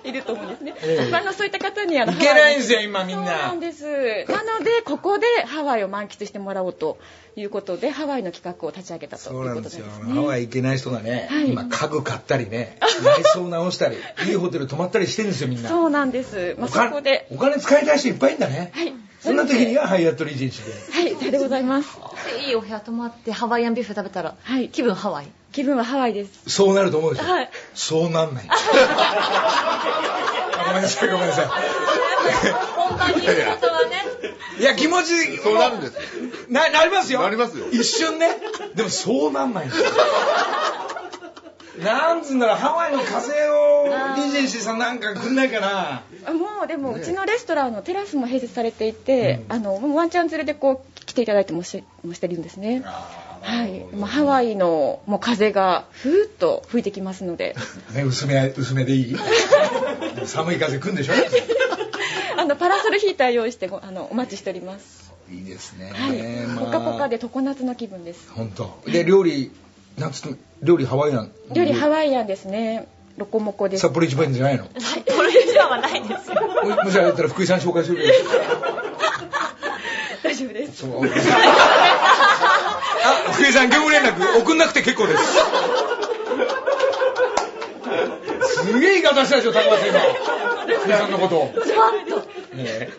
[0.08, 0.74] いると思うんですね。
[0.82, 3.84] ええあの、そういった方に、あの、行けないんですよ今みんなそうなんです。
[4.28, 6.98] なので、ここでハワイを満喫してもらおうと
[7.36, 10.14] いうことで、ハワイの企画を立ち上げたといそううなんでことですすね。
[10.14, 10.22] よ。
[10.22, 13.96] ハワイ行けない人がね、はい今家具買ったりね、内装直したり、
[14.28, 15.70] いいホテル泊まったりしてるんですよ、みんな。
[15.70, 16.54] そうなんです。
[16.58, 18.72] まあ、そこで、お金使いたい人いっぱいいるんだね。
[18.74, 18.92] はい。
[19.24, 20.72] そんな時にはハイアットリージェンシーで。
[20.92, 21.98] はい、それでございます。
[22.36, 25.28] でいいお部屋泊まってハワイアンビュッフェ食べたら、はい気分ハワイ？
[25.52, 26.50] 気分はハワイです。
[26.50, 27.26] そうなると思うでしょ。
[27.30, 28.44] はいそうなんない。
[28.50, 28.54] あ
[30.68, 31.46] ごめんなさい、ごめんなさい。
[31.46, 34.04] 本当に本当はね。
[34.58, 36.00] いや、気持ち、そうなるんですよ。
[36.48, 37.22] な、なりますよ。
[37.22, 38.28] なりますよ一瞬ね。
[38.74, 39.86] でもそうなんないんですよ。
[41.82, 46.02] なんつうんだろう、ハワイの風をリージェンシーさんなんかくんないかな。
[46.26, 52.82] あもうでもうちのレストランのテラスも併設されていて、あのワンちゃん連れでこう来ていただいてもしもしてるんですね。
[53.42, 57.54] はい、もうハワイのもう風がふーっと吹いてきますので、
[57.94, 59.16] ね、薄め、薄めでいい
[60.24, 61.12] 寒い風来んでしょ？
[62.40, 65.12] あのパラソルヒーター用意してごあのお待ちしております。
[65.30, 65.90] いいですね。
[65.92, 68.30] はい、まあポカポカで常夏の気分です。
[68.32, 68.78] 本当。
[68.86, 69.50] で、料理、
[69.98, 71.32] なんつって、料理ハワイアン。
[71.52, 72.88] 料理ハワイアンですね。
[73.16, 73.80] ロコモコです。
[73.82, 74.64] 札幌一番じゃないの？
[74.64, 74.70] こ
[75.22, 76.40] れ以上はないですよ。
[76.64, 78.04] ももしあれだったら福井さん紹介する。
[80.22, 80.78] 大丈夫です。
[80.78, 80.90] そう。
[81.04, 81.08] あ、
[83.32, 85.22] 福井さん、業務連絡送んなくて結構です。
[88.64, 90.00] すげえ言い方したでしょ、高松今。
[90.80, 91.52] 福井さんのこと。
[91.52, 92.16] ふわっと。
[92.56, 92.90] ねえ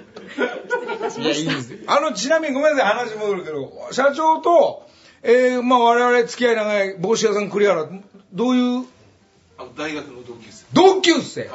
[1.10, 1.94] 失礼いたしました。
[1.98, 4.85] あの、ちなみにごめんなさい、話戻るけど、社長と、
[5.28, 7.88] えー、まあ我々付き合い長い帽子屋さん栗原、
[8.32, 8.86] どういう？
[9.76, 10.66] 大学の同級生。
[10.74, 11.50] 同級生。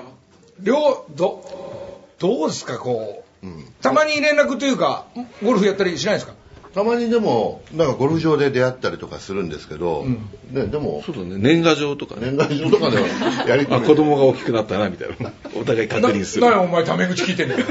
[0.60, 3.46] 両、ど、どうですか、こう。
[3.46, 3.64] うん。
[3.80, 5.06] たまに連絡というか、
[5.44, 6.34] ゴルフやったりしないですか？
[6.74, 10.30] たまにでも、なんかゴルフ場で出会ったりとかするんですけど、ん。
[10.52, 11.36] ね、でも、そうだね。
[11.36, 12.30] 年賀状とかね。
[12.30, 13.06] 年賀状とかでは
[13.48, 15.32] やりあ子供が大きくなったなみたいな。
[15.60, 16.44] お互い確認する。
[16.44, 17.64] ななにお前タメ口聞いてんだよ。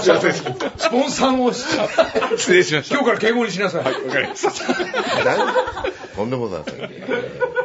[0.00, 0.42] すいませんス
[0.90, 1.64] ポンサーをし
[2.36, 2.94] 失礼しました。
[2.94, 3.84] 今日から敬語にしなさい。
[3.84, 4.50] わかりました。
[6.14, 7.63] とんでもございません。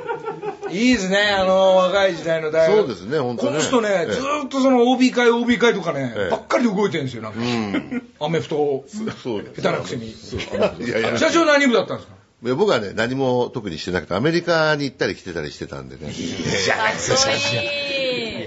[0.72, 2.80] いいですね、あの、若い時代の大学。
[2.80, 7.40] そうですね本当ねこの人ね、ええずーっとその OB 会、OB 会とかね、ええばっかり動いてるんですよ、なんか。
[7.40, 8.04] うん。
[8.20, 10.08] アメフト、下手なくせに。
[10.10, 11.18] いやいや。
[11.18, 12.16] 社長何部だったんですか？
[12.42, 16.10] いや僕はね、何も特にしてなくて、アメリカに行ったり来てたりしてたんでね。
[16.14, 17.89] じゃないですかっこいい。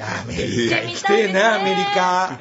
[0.02, 2.38] アメリカ行きてえな、アメリカ。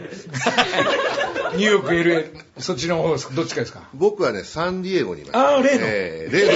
[1.58, 3.34] ニューヨーク、LA、そっちの方ですか？
[3.34, 3.82] どっちかですか？
[3.94, 5.56] 僕はね、サンディエゴにいました。
[5.58, 6.52] あー例のえー例の。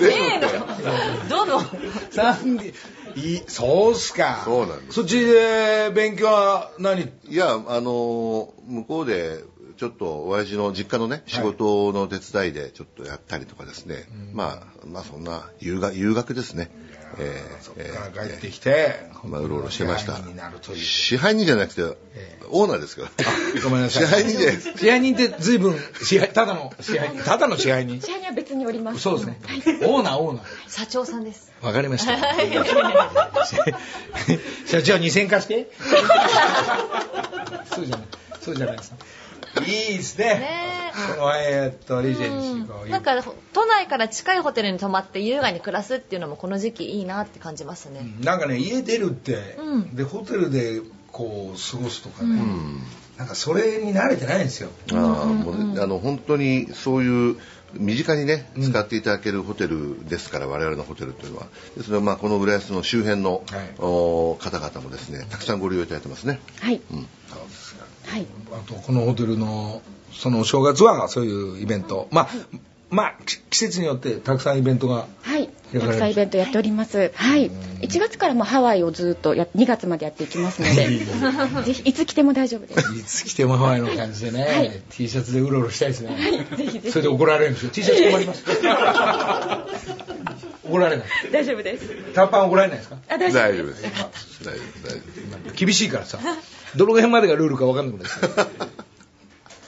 [0.00, 0.48] 例の。
[1.28, 1.66] どうぞ。
[2.10, 4.42] サンディ、いい、そうっすか。
[4.44, 7.02] そうなんですそっちで勉強は何？
[7.28, 9.38] いや、あのー向こうで、
[9.78, 14.06] ちょっと親父の実家のね、仕事の手伝いでちょっとやったりとかですね。
[14.34, 16.70] まあ、まあそんな留学、留学ですね。
[17.18, 17.82] えーそっか
[18.20, 18.94] ら帰ってきて、
[19.24, 20.78] まあ、うろうろしてました支配人になるという。
[20.78, 21.82] 支配人じゃなくて、
[22.50, 23.10] オーナーですから。
[23.62, 24.06] ごめんなさい。
[24.06, 24.60] 支配人で。
[24.78, 28.00] 支配人って随分、支配、ただの支配人、ただの支配人。
[28.00, 29.00] 支配人は別におります。
[29.00, 29.38] そうですね。
[29.86, 30.44] オーナー、オーナー。
[30.68, 31.52] 社長さんです。
[31.62, 32.16] わかりました。
[34.66, 35.70] 社長2000貸して。
[37.74, 38.06] そうじゃない。
[38.40, 38.94] そうじゃないです。
[39.60, 40.24] いいですね。
[40.24, 40.92] ね。
[41.16, 48.06] このえーっと、リージェンシなんか都内から近いホテルに泊まって優雅に暮らすっていうのもこの時期いいなって感じますね。
[48.22, 49.94] なんかね、家出るって、うん。
[49.94, 50.80] で、ホテルで
[51.12, 52.38] こう、過ごすとかね、うん。
[52.38, 52.82] うん。
[53.16, 54.70] なんかそれに慣れてないんですよ。
[54.92, 57.36] あーもうあの本当にそういう
[57.72, 61.48] 身近にね使っていただけるホテルですから、我々のホテルというのは。
[61.76, 63.74] ですので、まあ、この浦安の周辺の、はい。
[63.78, 66.80] お方々もですねたくさんご利用いただいてますね、はい。
[66.92, 67.08] うん、
[68.08, 68.26] はい。
[68.52, 69.80] あとこのホテルの
[70.12, 72.08] そのお正月はそういうイベント。
[72.10, 72.28] まあ
[72.90, 75.82] まあき季節によってたくさんイベントがはい、開かれる。
[75.82, 77.12] たくさんイベントやっております。
[77.14, 77.50] はい、
[77.82, 80.88] 1月からもハワイをずっとや2月までやっていきますので、
[81.66, 82.94] ぜひいつ来ても大丈夫です。
[82.94, 84.80] いつ来てもハワイの感じでね、はい。
[84.88, 86.90] T シャツでうろうろしたいですね、ぜひぜひ。
[86.90, 87.70] それで怒られるんですよ。
[87.70, 88.44] T シャツ困ります。
[90.64, 91.06] 怒られない。
[91.32, 91.86] 大丈夫です。
[92.14, 92.96] 短パン怒られないですか？
[93.08, 93.48] あ、大丈夫で。
[93.50, 94.44] 大丈夫ですす。
[94.44, 95.00] 大丈夫大丈
[95.48, 95.54] 夫。
[95.54, 96.18] 厳しいからさ
[96.76, 98.50] どの辺までがルールか分かんなくなる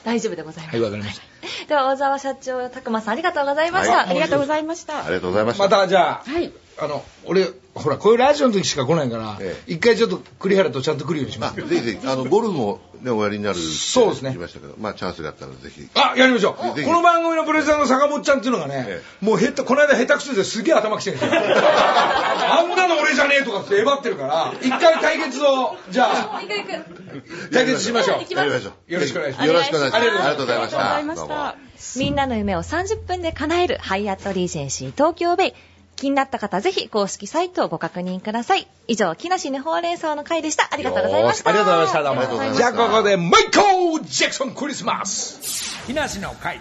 [0.03, 0.75] 大丈夫でございます。
[0.75, 3.97] はいわかりましたでは、小沢社長、たくまさん、ありがとうございました。
[3.97, 5.05] はいありがとうございました。
[5.05, 6.51] ありがとうございましたまたじゃあ、はい。
[6.79, 9.73] あの俺ほらこういうラジオの時しか来ないから、ええ。
[9.73, 12.07] 一回ちょっと栗原とちゃんと来るようにしまあすぜひぜひ。
[12.07, 14.31] あのゴルフも、ね、おやりになるそうですね。
[14.31, 15.87] 言いましたけど、まあ、チャンスがあったらぜひ。
[15.95, 16.53] あやりましょう。
[16.55, 21.17] この番組のプレゼンの坂本ちゃんっていうのがね、えもうへたこの間下手くそですげえ頭きてる。
[21.17, 27.51] んですよあんなの俺じゃねえとかってえばってるから一回対決をじゃあ行く行く。
[27.51, 28.33] 対決しましょう。
[28.33, 29.47] やりましょうよろしくお願いします。
[29.47, 30.03] よろしくお願いします。
[30.03, 31.55] ありがとうありがとうございました。
[31.97, 35.53] みんなの夢を30分で叶えるハイアットリージェンシー東京ベイ。
[35.95, 38.67] 気になった方、ぜひ公式サイトをご確認ください。
[38.87, 40.69] 以上、木梨にほうれん草の会でした。
[40.71, 41.49] ありがとうございました。
[41.49, 42.03] ありがとうございました。
[42.03, 42.71] どうもありがとうございました。
[42.71, 45.85] じゃあここでマイコー・ジャクソンクリスマス。
[45.85, 46.59] 木梨の会。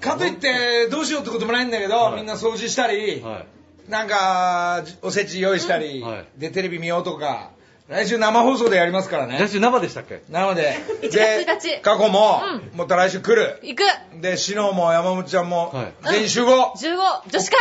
[0.00, 3.44] かといってどうしようってこともないんだけど、みんな掃除したり、は
[3.88, 3.90] い。
[3.90, 6.26] なんかおせち用意したり、はい。
[6.36, 7.50] でテレビ見ようとか
[7.88, 9.38] 来週生放送でやりますからね。
[9.38, 10.22] 来週生でしたっけ？
[10.28, 11.82] なので1で月1日。
[11.82, 12.42] 過去も、
[12.74, 13.60] もっと来週来る。
[13.62, 13.82] 行く。
[14.20, 15.92] で篠も山本ちゃんも、はい。
[16.10, 17.58] 全員集合、15、女子会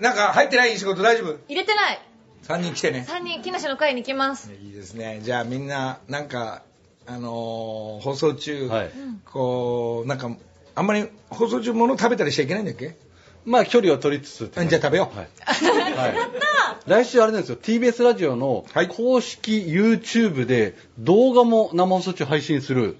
[0.00, 1.38] なんか入ってない仕事大丈夫？
[1.48, 2.00] 入れてない。
[2.46, 3.06] 3人来てね。
[3.08, 4.50] 3人、木梨の会に行きます。
[4.62, 5.20] いいですね。
[5.22, 6.62] じゃあみんななんか
[7.06, 8.90] あのー放送中、はい。
[9.24, 10.30] こうなんか
[10.74, 12.96] あんまり放送中物食べたりしちゃいけないんだっけ？
[13.44, 14.60] まあ距離を取りつつじ。
[14.60, 15.16] ゃあ食べよう。
[15.16, 15.28] はい。
[15.96, 16.14] はい。
[16.86, 17.56] 来週あれなんですよ。
[17.56, 18.88] TBS ラジオのはい。
[18.88, 22.96] 公式 YouTube で動画も生放送中配信する。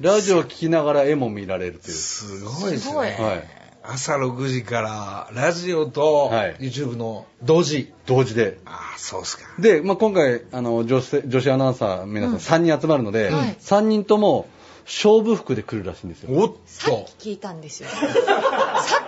[0.00, 1.94] ラジオを聞きながら絵も見られるという。
[1.94, 2.96] すごいですね。
[2.96, 6.56] はい朝6時からラジオとはい。
[6.60, 8.58] YouTube の同時、同時で。
[8.64, 9.44] ああそうっすか。
[9.58, 13.56] で、まあ、今回あの女子女子アナウンサー皆さん3人集まるので、はい。
[13.60, 14.46] 3人とも
[14.84, 16.30] 勝負服で来るらしいんですよ。
[16.32, 17.88] おっさとっき聞いたんですよ。
[17.90, 17.96] さ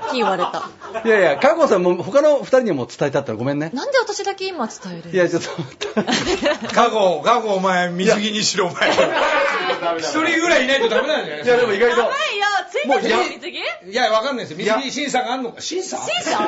[0.09, 0.71] っき言われた。
[1.05, 3.71] いやいや加護さんも他の2人にも伝えたったらごめんね。
[3.75, 5.49] なんで私だけ今伝えるのいやちょっと
[6.73, 8.91] 過去過去お前水着にしろお前
[9.99, 12.01] 一人ぐらいいないとダメなんじゃないいやでも意外と。
[12.01, 13.55] やばいよ、ついてるよ、水着
[13.91, 14.59] いやわかんないですよ。
[14.59, 15.61] 水着審査があんのか？
[15.61, 15.99] 審査？
[15.99, 16.39] 審査？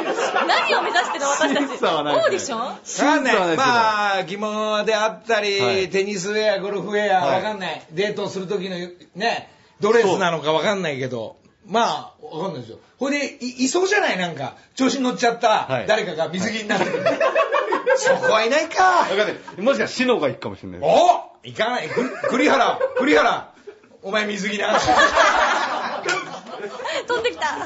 [0.46, 1.68] 何を目指してるの私たち？
[1.68, 2.58] 審査はないオーディション？
[2.58, 5.90] わかん審査はないまあ、着物であったり、はい。
[5.90, 7.36] テニスウェア、ゴルフウェア、はい。
[7.36, 7.82] わかんない。
[7.92, 8.76] デートをする時の
[9.14, 12.78] ね、ドレスなのかわかんないけど、まあ、わかんないですよ。
[12.98, 14.18] ほいで、いいそうじゃない？
[14.18, 15.86] なんか、調子に乗っちゃったはい。
[15.86, 16.92] 誰かが水着になってる。
[17.98, 19.04] そこはいないか。
[19.08, 19.36] 分かんない。
[19.62, 20.80] もしかしたら篠が行くかもしれない。
[20.82, 21.88] お行かない。
[21.88, 23.50] く栗原、栗原、
[24.02, 24.78] お前水着な。
[27.06, 27.56] 飛んできた。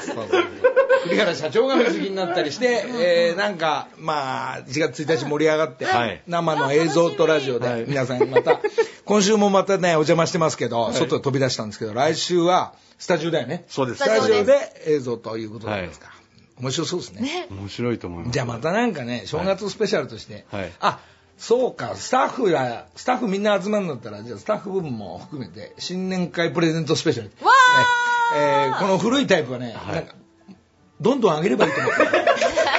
[1.03, 6.21] 栗原社長が水着になったりして、えーなんか、まあ、1月1日盛り上がって、はい。
[6.27, 7.79] 生の映像とラジオはい。
[7.81, 8.59] で、皆さんまた、
[9.05, 13.65] 今週もまたね、お邪魔してますけど、外飛び出したんですけど、来週はスタジオだよね。
[13.67, 16.11] そうですスタジオで映像ということなんですか。
[16.59, 17.21] 面白そうですね。
[17.21, 17.47] ね。
[17.49, 20.99] 面白いと思いますじゃあまたなんかね、正月スペシャルとして、はいあ、
[21.35, 27.31] そうか、スタッフが、スタッフみんな集まるんだったら、じゃあスタッフ部分も含めて、新年会プレゼントスペシャル。
[27.43, 30.13] わーえーこの古いタイプはね、はいなんか、
[31.01, 32.01] どんどん上げればいいと思って。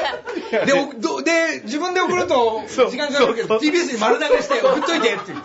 [0.66, 5.38] でおどで、自分で送ると時間かかるけど、TBS に丸投げして送っといてっていう。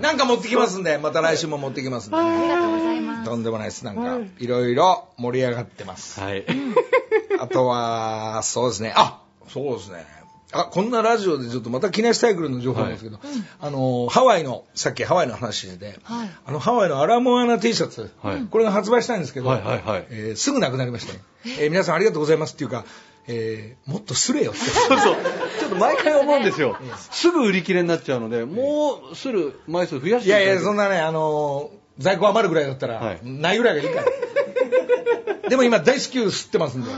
[0.00, 2.16] なんか持ってきますんで、また来週も持ってきますんで。
[2.16, 3.24] ありがとうございます。
[3.24, 3.84] とんでもないです。
[3.84, 6.20] なんか、いろいろ盛り上がってます。
[6.20, 6.44] はい
[7.40, 8.92] あとは、そうですね。
[8.94, 10.06] あ、そうですね。
[10.52, 13.18] あ、こんなラジオでちょっとまた記念サイクルの情報なんですけど、
[13.60, 19.50] あの、ハワイの、さっきハワイの話で、はいあの、ハワイのアラモアナ T シャツ、はいこれが発売したんですけど、
[20.36, 21.20] すぐなくなりましたね。
[21.58, 22.84] えー皆さんありがとうございますっていうか、
[23.28, 24.60] えーもっとすれよって。
[24.60, 25.16] そうそう。
[25.60, 26.76] ちょっと毎回思うんですよ。
[27.10, 34.06] すぐ売り切れになっちゃうのでもうすぐ枚数増やしていやいや、そんななね、あのー在庫余るぐらいだったら、はいないぐらいがいいから。
[35.50, 36.90] でも今大至急吸ってますんで。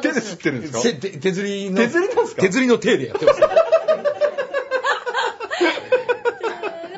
[0.00, 0.80] 手です吸ってるんですか？
[1.20, 1.76] 手釣りの。
[1.76, 2.42] 手釣りなんですか？
[2.42, 3.46] 手釣りの手でやってますで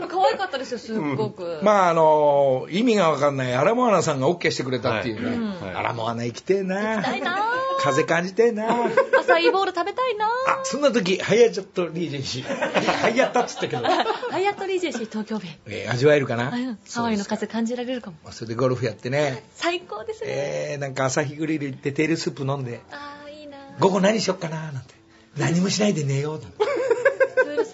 [0.00, 1.60] も可愛かったですよ、すっごく。
[1.62, 5.64] まああの意味が分かんないアラモアナさんが OK してくれたっていうね、はい。
[5.66, 5.74] はい。
[5.76, 6.96] アラモアナ行きてえな。
[6.96, 7.36] 行きたいな。
[7.36, 7.42] ぁ
[7.80, 8.64] 風感じてえな。
[8.72, 10.26] アサイーボール食べたいな。
[10.26, 10.30] あ
[10.64, 12.42] そんな時ハイアジャットリージェンシー。
[12.44, 15.50] ハイアッタっつったけど、ハイアットリージェンシー東京弁。
[15.66, 16.78] えー味わえるかな、うん。
[16.90, 18.16] ハワイの風感じられるかも。
[18.30, 19.44] それでゴルフやってね。
[19.54, 20.26] 最高ですね。
[20.28, 22.80] えー、なんか朝日グリル行ってテールスープ飲んで。
[22.90, 23.58] ああ、いいな。
[23.80, 24.94] 午後何しよっかななんて。
[25.36, 26.56] 何もしないで寝ようなんて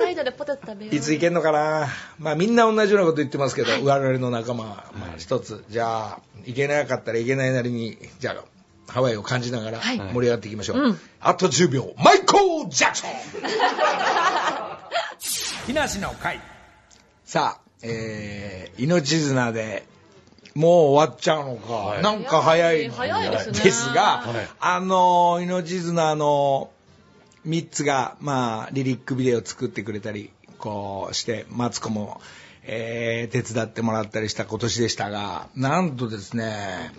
[0.00, 0.94] サイドでポテト食べよう。
[0.94, 1.88] いつ行けんのかな？
[2.18, 8.44] まあみんな同じようなこと言ってますけど、我々の仲間は、まあ一つ、じゃあ、行けなかったらいけないなりに、じゃあ、
[8.90, 9.98] ハワイを感じながらはい。
[9.98, 10.78] 盛り上がっていきましょう。
[10.78, 10.98] うん。
[11.20, 13.10] あと10秒、マイコー・ジャクソン！
[15.66, 16.40] 木梨の会。
[17.24, 19.84] さあ、えー、命綱で、
[20.54, 22.00] もう終わっちゃうのか。
[22.02, 22.88] なんか早い。
[22.88, 23.60] 早いですね。
[23.60, 24.48] ですが、はい。
[24.58, 26.70] あのー、命綱の
[27.46, 32.20] 3つが、まあ、リリックビデオ作ってくれたり、こうして、マツコも、
[32.62, 36.92] えー手伝ってもらったりした今年でしたが、なんとですね、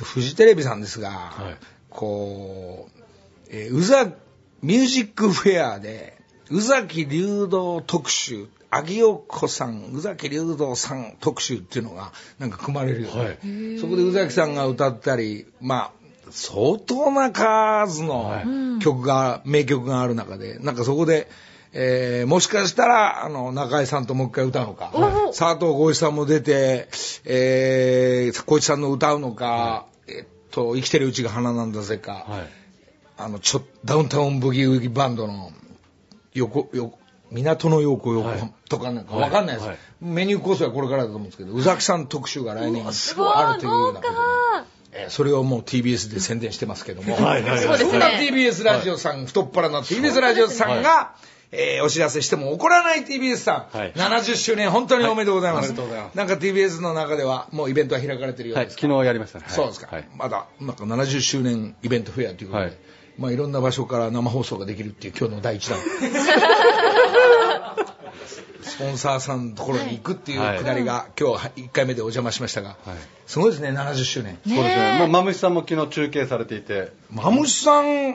[0.00, 1.56] フジテレビさんですが、はい
[1.92, 3.02] こう、
[3.50, 4.14] えー、宇崎、
[4.62, 6.16] ミュージックフェアで、
[6.50, 13.20] 宇崎竜道特集、秋代子さん、宇崎竜道さん特集っていうのが、なんか組まれるよね。
[13.20, 15.92] はいそこで宇崎さんが歌ったり、まあ、
[16.32, 18.44] 相当な数のはい。
[18.80, 21.28] 曲が、名曲がある中で、なんかそこで、
[21.74, 24.92] えーもしかしたら、あの、中井さんともう一回歌うのか、
[25.36, 26.88] 佐藤浩市さんも出て、
[27.24, 32.48] えー、浩市さんの歌うのか、えっと、生きてるうちが花なんだぜか、はい。
[33.16, 35.50] あの、ちょ、ダウンタウンブギウギバンドの、
[36.34, 36.98] 横、横、
[37.30, 38.52] 港の横横はい。
[38.68, 39.78] とかなんかわかんないです、はい。
[40.00, 42.90] メニュー構成はこれからだと思うんですけど、宇崎さん特集が来年あ
[43.54, 44.41] るというようなことで、豪
[44.92, 47.90] えーそれをもう TBS で宣伝してますけども、はいはいそうですね。
[47.90, 51.14] そんな TBS ラジオさん、太っ腹な TBS ラジオさんが、
[51.50, 53.92] えーお知らせしても怒らない TBS さん、はい。
[53.92, 55.72] 70周年本当におめでとうございます。
[55.72, 56.16] はいおめでとうございます。
[56.16, 59.44] なんか TBS の中ではもうイベントは開かれてるようはい、です昨日やりましたね。
[59.46, 59.54] はい。
[59.54, 60.08] そうですか、はい。
[60.16, 62.76] まだなんか70周年イベントフェアということで、はいい
[63.18, 65.78] まあ、いろんな場所から生放送ができるっていう今日の第一弾。
[68.62, 72.96] スポンサーさんのところに行くっていうくだりが、今日1回目でお邪魔しましたが、はい。
[73.26, 74.38] すごいですね70周年。
[74.46, 74.96] そうですね。
[74.98, 78.12] まあ、マムシさんも昨日中継されていて、マムシさん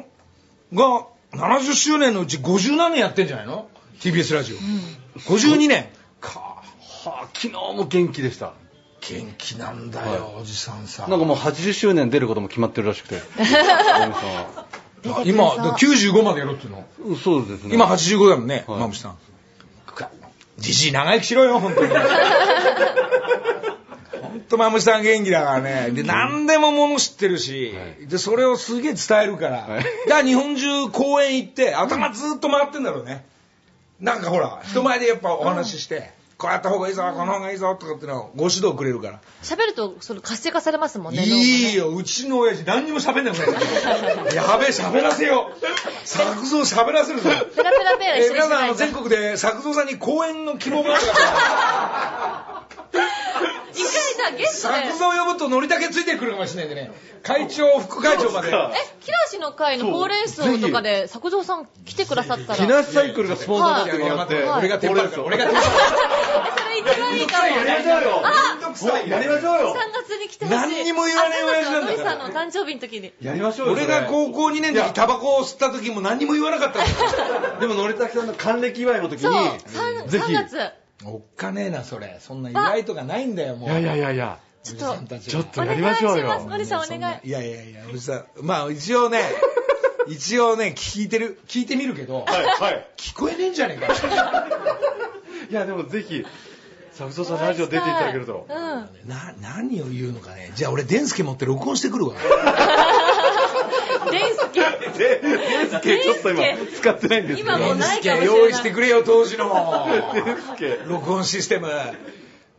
[0.74, 3.70] が70周年のうち50何年やってんじゃないの
[4.00, 4.58] ？TBS ラジオ、
[5.20, 5.90] 52年。
[6.20, 6.40] か。
[6.40, 6.64] は
[7.06, 8.54] あ、昨日も元気でした。
[9.02, 13.22] 元気なんだよ、おじさんさなんかもう80周年出ることも決まってるらしくて。
[15.26, 17.74] 今95までやろうっていうのうんそうですね。
[17.74, 19.18] 今85だもんね、はいマムシさん。
[20.58, 21.94] じじい長生きしろよ、本当に。
[24.22, 25.92] 本当マムシさん元気だからね。
[25.92, 29.58] で、何でももの知ってるし、はいで、それをすげえ伝えるから。
[29.60, 33.26] はいだから日本中公演行って、頭ずっと回ってんだろうね。
[34.00, 39.20] なんかほら、人前でやっぱお話しして、こうやった方がいいぞ、この方がいいぞ、とかっていうのをご指導くれるから。
[39.42, 41.24] 喋ると、その活性化されますもんね。
[41.24, 43.46] いいよ、うちの親父何にも喋んなくなっ
[44.28, 44.36] た。
[44.36, 46.08] やべえ、喋らせよう。
[46.08, 47.30] 作造喋らせるぞ。
[47.30, 53.17] ペラペラペラえー一緒に皆さん全国で作造さんに講演の希望がある方一
[53.84, 54.76] 回じゃあゲストで。
[54.90, 56.92] 作造呼ぶとノリだけついてくるかもしれないんでね
[57.24, 58.52] 会長副会長までえ、
[59.02, 62.56] 木梨の会のほうれん草とかで、作造さん来てくださったら。
[62.56, 67.48] 木梨サイクルがスポンサーになってもらって、いやいや待って俺がテンパるから俺がテンパるそれ一番いいかも。
[67.48, 70.58] やりましょうよめんどくさいやりましょうよ3月に来てほしい。
[70.58, 73.14] 何にも言わねえ親父なんだからさんの誕生日の時に。
[73.22, 73.74] やりましょうよ。
[73.74, 76.80] 俺が高校2年の時タバコを吸った時も何にも言わなかった
[77.60, 80.34] でも、のりたけさんの還暦祝いの時そう、に、3, ぜひ。
[80.34, 80.72] 3月。
[81.06, 86.20] おっかねえなそれそんな祝いとかないんだよもういやいやいやいや、ちょっとおじさんたちちょっとやりましょう。
[86.20, 86.46] よ。
[86.48, 87.28] ノリさんお願い。
[87.28, 89.22] いやいやいやおじさんまあ一応ね
[90.08, 92.88] 一応ね聞いてる聞いてみるけど、はい、はい。
[92.98, 93.94] 聞こえねえんじゃねえか
[95.50, 96.26] いや、でもぜひ、
[96.92, 98.48] 作造さんラジオ出ていただけると。
[98.50, 98.56] うん。
[99.08, 102.16] な何を言うのかねじゃあ俺デンスケ持って録音してくるわ
[104.12, 104.62] デンスケ。
[104.98, 106.44] で、デンスケちょっと今
[106.76, 107.58] 使ってないんですけど。
[107.58, 108.26] 今もうないかもしれない。
[108.26, 109.88] 用意してくれよ当時の。
[110.14, 110.80] デンスケ。
[110.88, 111.70] 録音システム。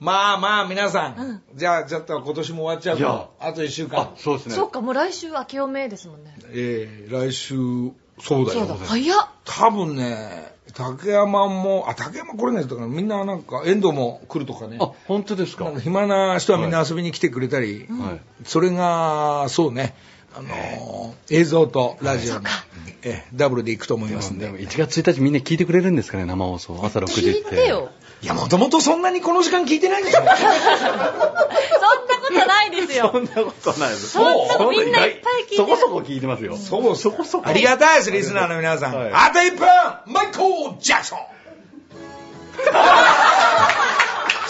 [0.01, 4.01] まあまあ皆さん、じゃあちょっと今年も終わっちゃうとあと1週間。
[4.01, 4.55] あ、そうですね。
[4.55, 6.37] そうか、もう来週明けおめですもんね。
[6.51, 7.57] えー、来週
[8.21, 8.61] そうだよ。
[8.61, 9.29] そうだ、早っ。
[9.45, 14.79] 多分ね竹山もあ竹山来れないとかみんななんか遠藤も来るとかね。
[14.81, 15.65] あ、本当ですか。
[15.65, 18.21] なんか暇な人はみんな遊びに来てくれたり、はい。
[18.45, 19.97] それがそうね
[20.35, 22.41] あのー映像とラジオの、
[23.03, 26.81] えーダブルで行くと思いますんででも1月1日みんな聞いてくれるんですかね、生放送。
[26.85, 27.41] 朝6時って。
[27.41, 27.91] 聞いてよ。
[28.21, 30.35] いやもともとそんなにこの時間聞いてないでしょ そんな
[31.07, 31.13] こ
[32.33, 33.21] とないですよ そ。
[33.21, 34.09] んなことないです。
[34.09, 36.57] そんなのみんないっぱい聞いてるそこそこ聞いてますよ。
[36.57, 37.45] そうそこそこ。
[37.49, 39.67] ありがたいですリスナーの皆さん、はいあと1分
[40.13, 41.19] マイコー・ジャクソン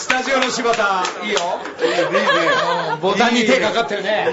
[0.09, 1.39] ススタジオの柴田、いいよ。
[2.93, 4.25] うんボタンに手かかってるね。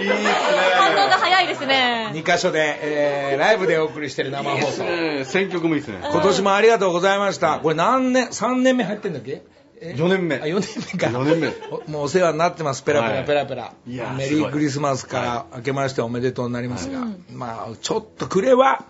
[0.74, 2.12] 反応が早いですね。
[2.14, 4.84] 2箇所で、えーライブでお送りしてる生放送。
[4.86, 6.00] えー選曲もいいですね。
[6.02, 7.60] 今年もありがとうございました。
[7.60, 9.44] これ何年、3年目入ってんだっけ
[9.82, 10.40] ？4年目あ、。
[10.46, 11.08] 4年目か。
[11.08, 12.82] 4年目おもうお世話になってます。
[12.82, 13.74] ペラペラはいペラペラ。
[13.86, 18.86] いやーメリークリスマスから明けましておめでとうになりますが、まあ、ちょっと暮れは、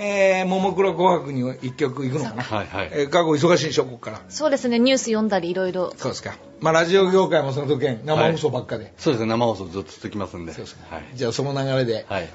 [0.00, 2.42] えー、ももクロ紅白に一曲行くのかな？
[2.42, 4.20] はいはいえー、過去忙しいでしょ、ここから。
[4.28, 5.92] そうですね、ニュース読んだりいろいろ。
[5.96, 6.36] そうですか。
[6.60, 8.92] まあ、ラジオ業界もその時に生放送ばっかで。
[8.96, 10.52] そうですね、生放送ずっと続きますんで。
[10.52, 10.94] そうですか。
[10.94, 11.04] はい。
[11.14, 12.28] じゃあその流れで、はい。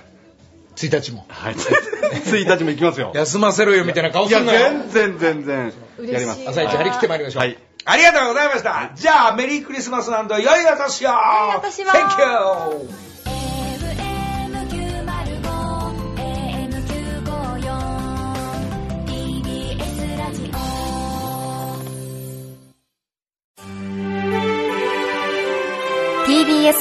[0.75, 1.25] 1日も。
[1.29, 1.55] はい。
[1.55, 3.11] 1日も行きますよ。
[3.15, 4.71] 休ませろよみたいな顔いや、すんなよ。
[4.89, 5.73] 全然全然。
[6.11, 6.41] やります。
[6.47, 7.41] 朝一張り切ってまいりましょう。
[7.41, 8.91] はいありがとうございました。
[8.95, 11.15] じゃあ、メリークリスマス良いお年を良
[11.53, 13.12] いお年を Thank you!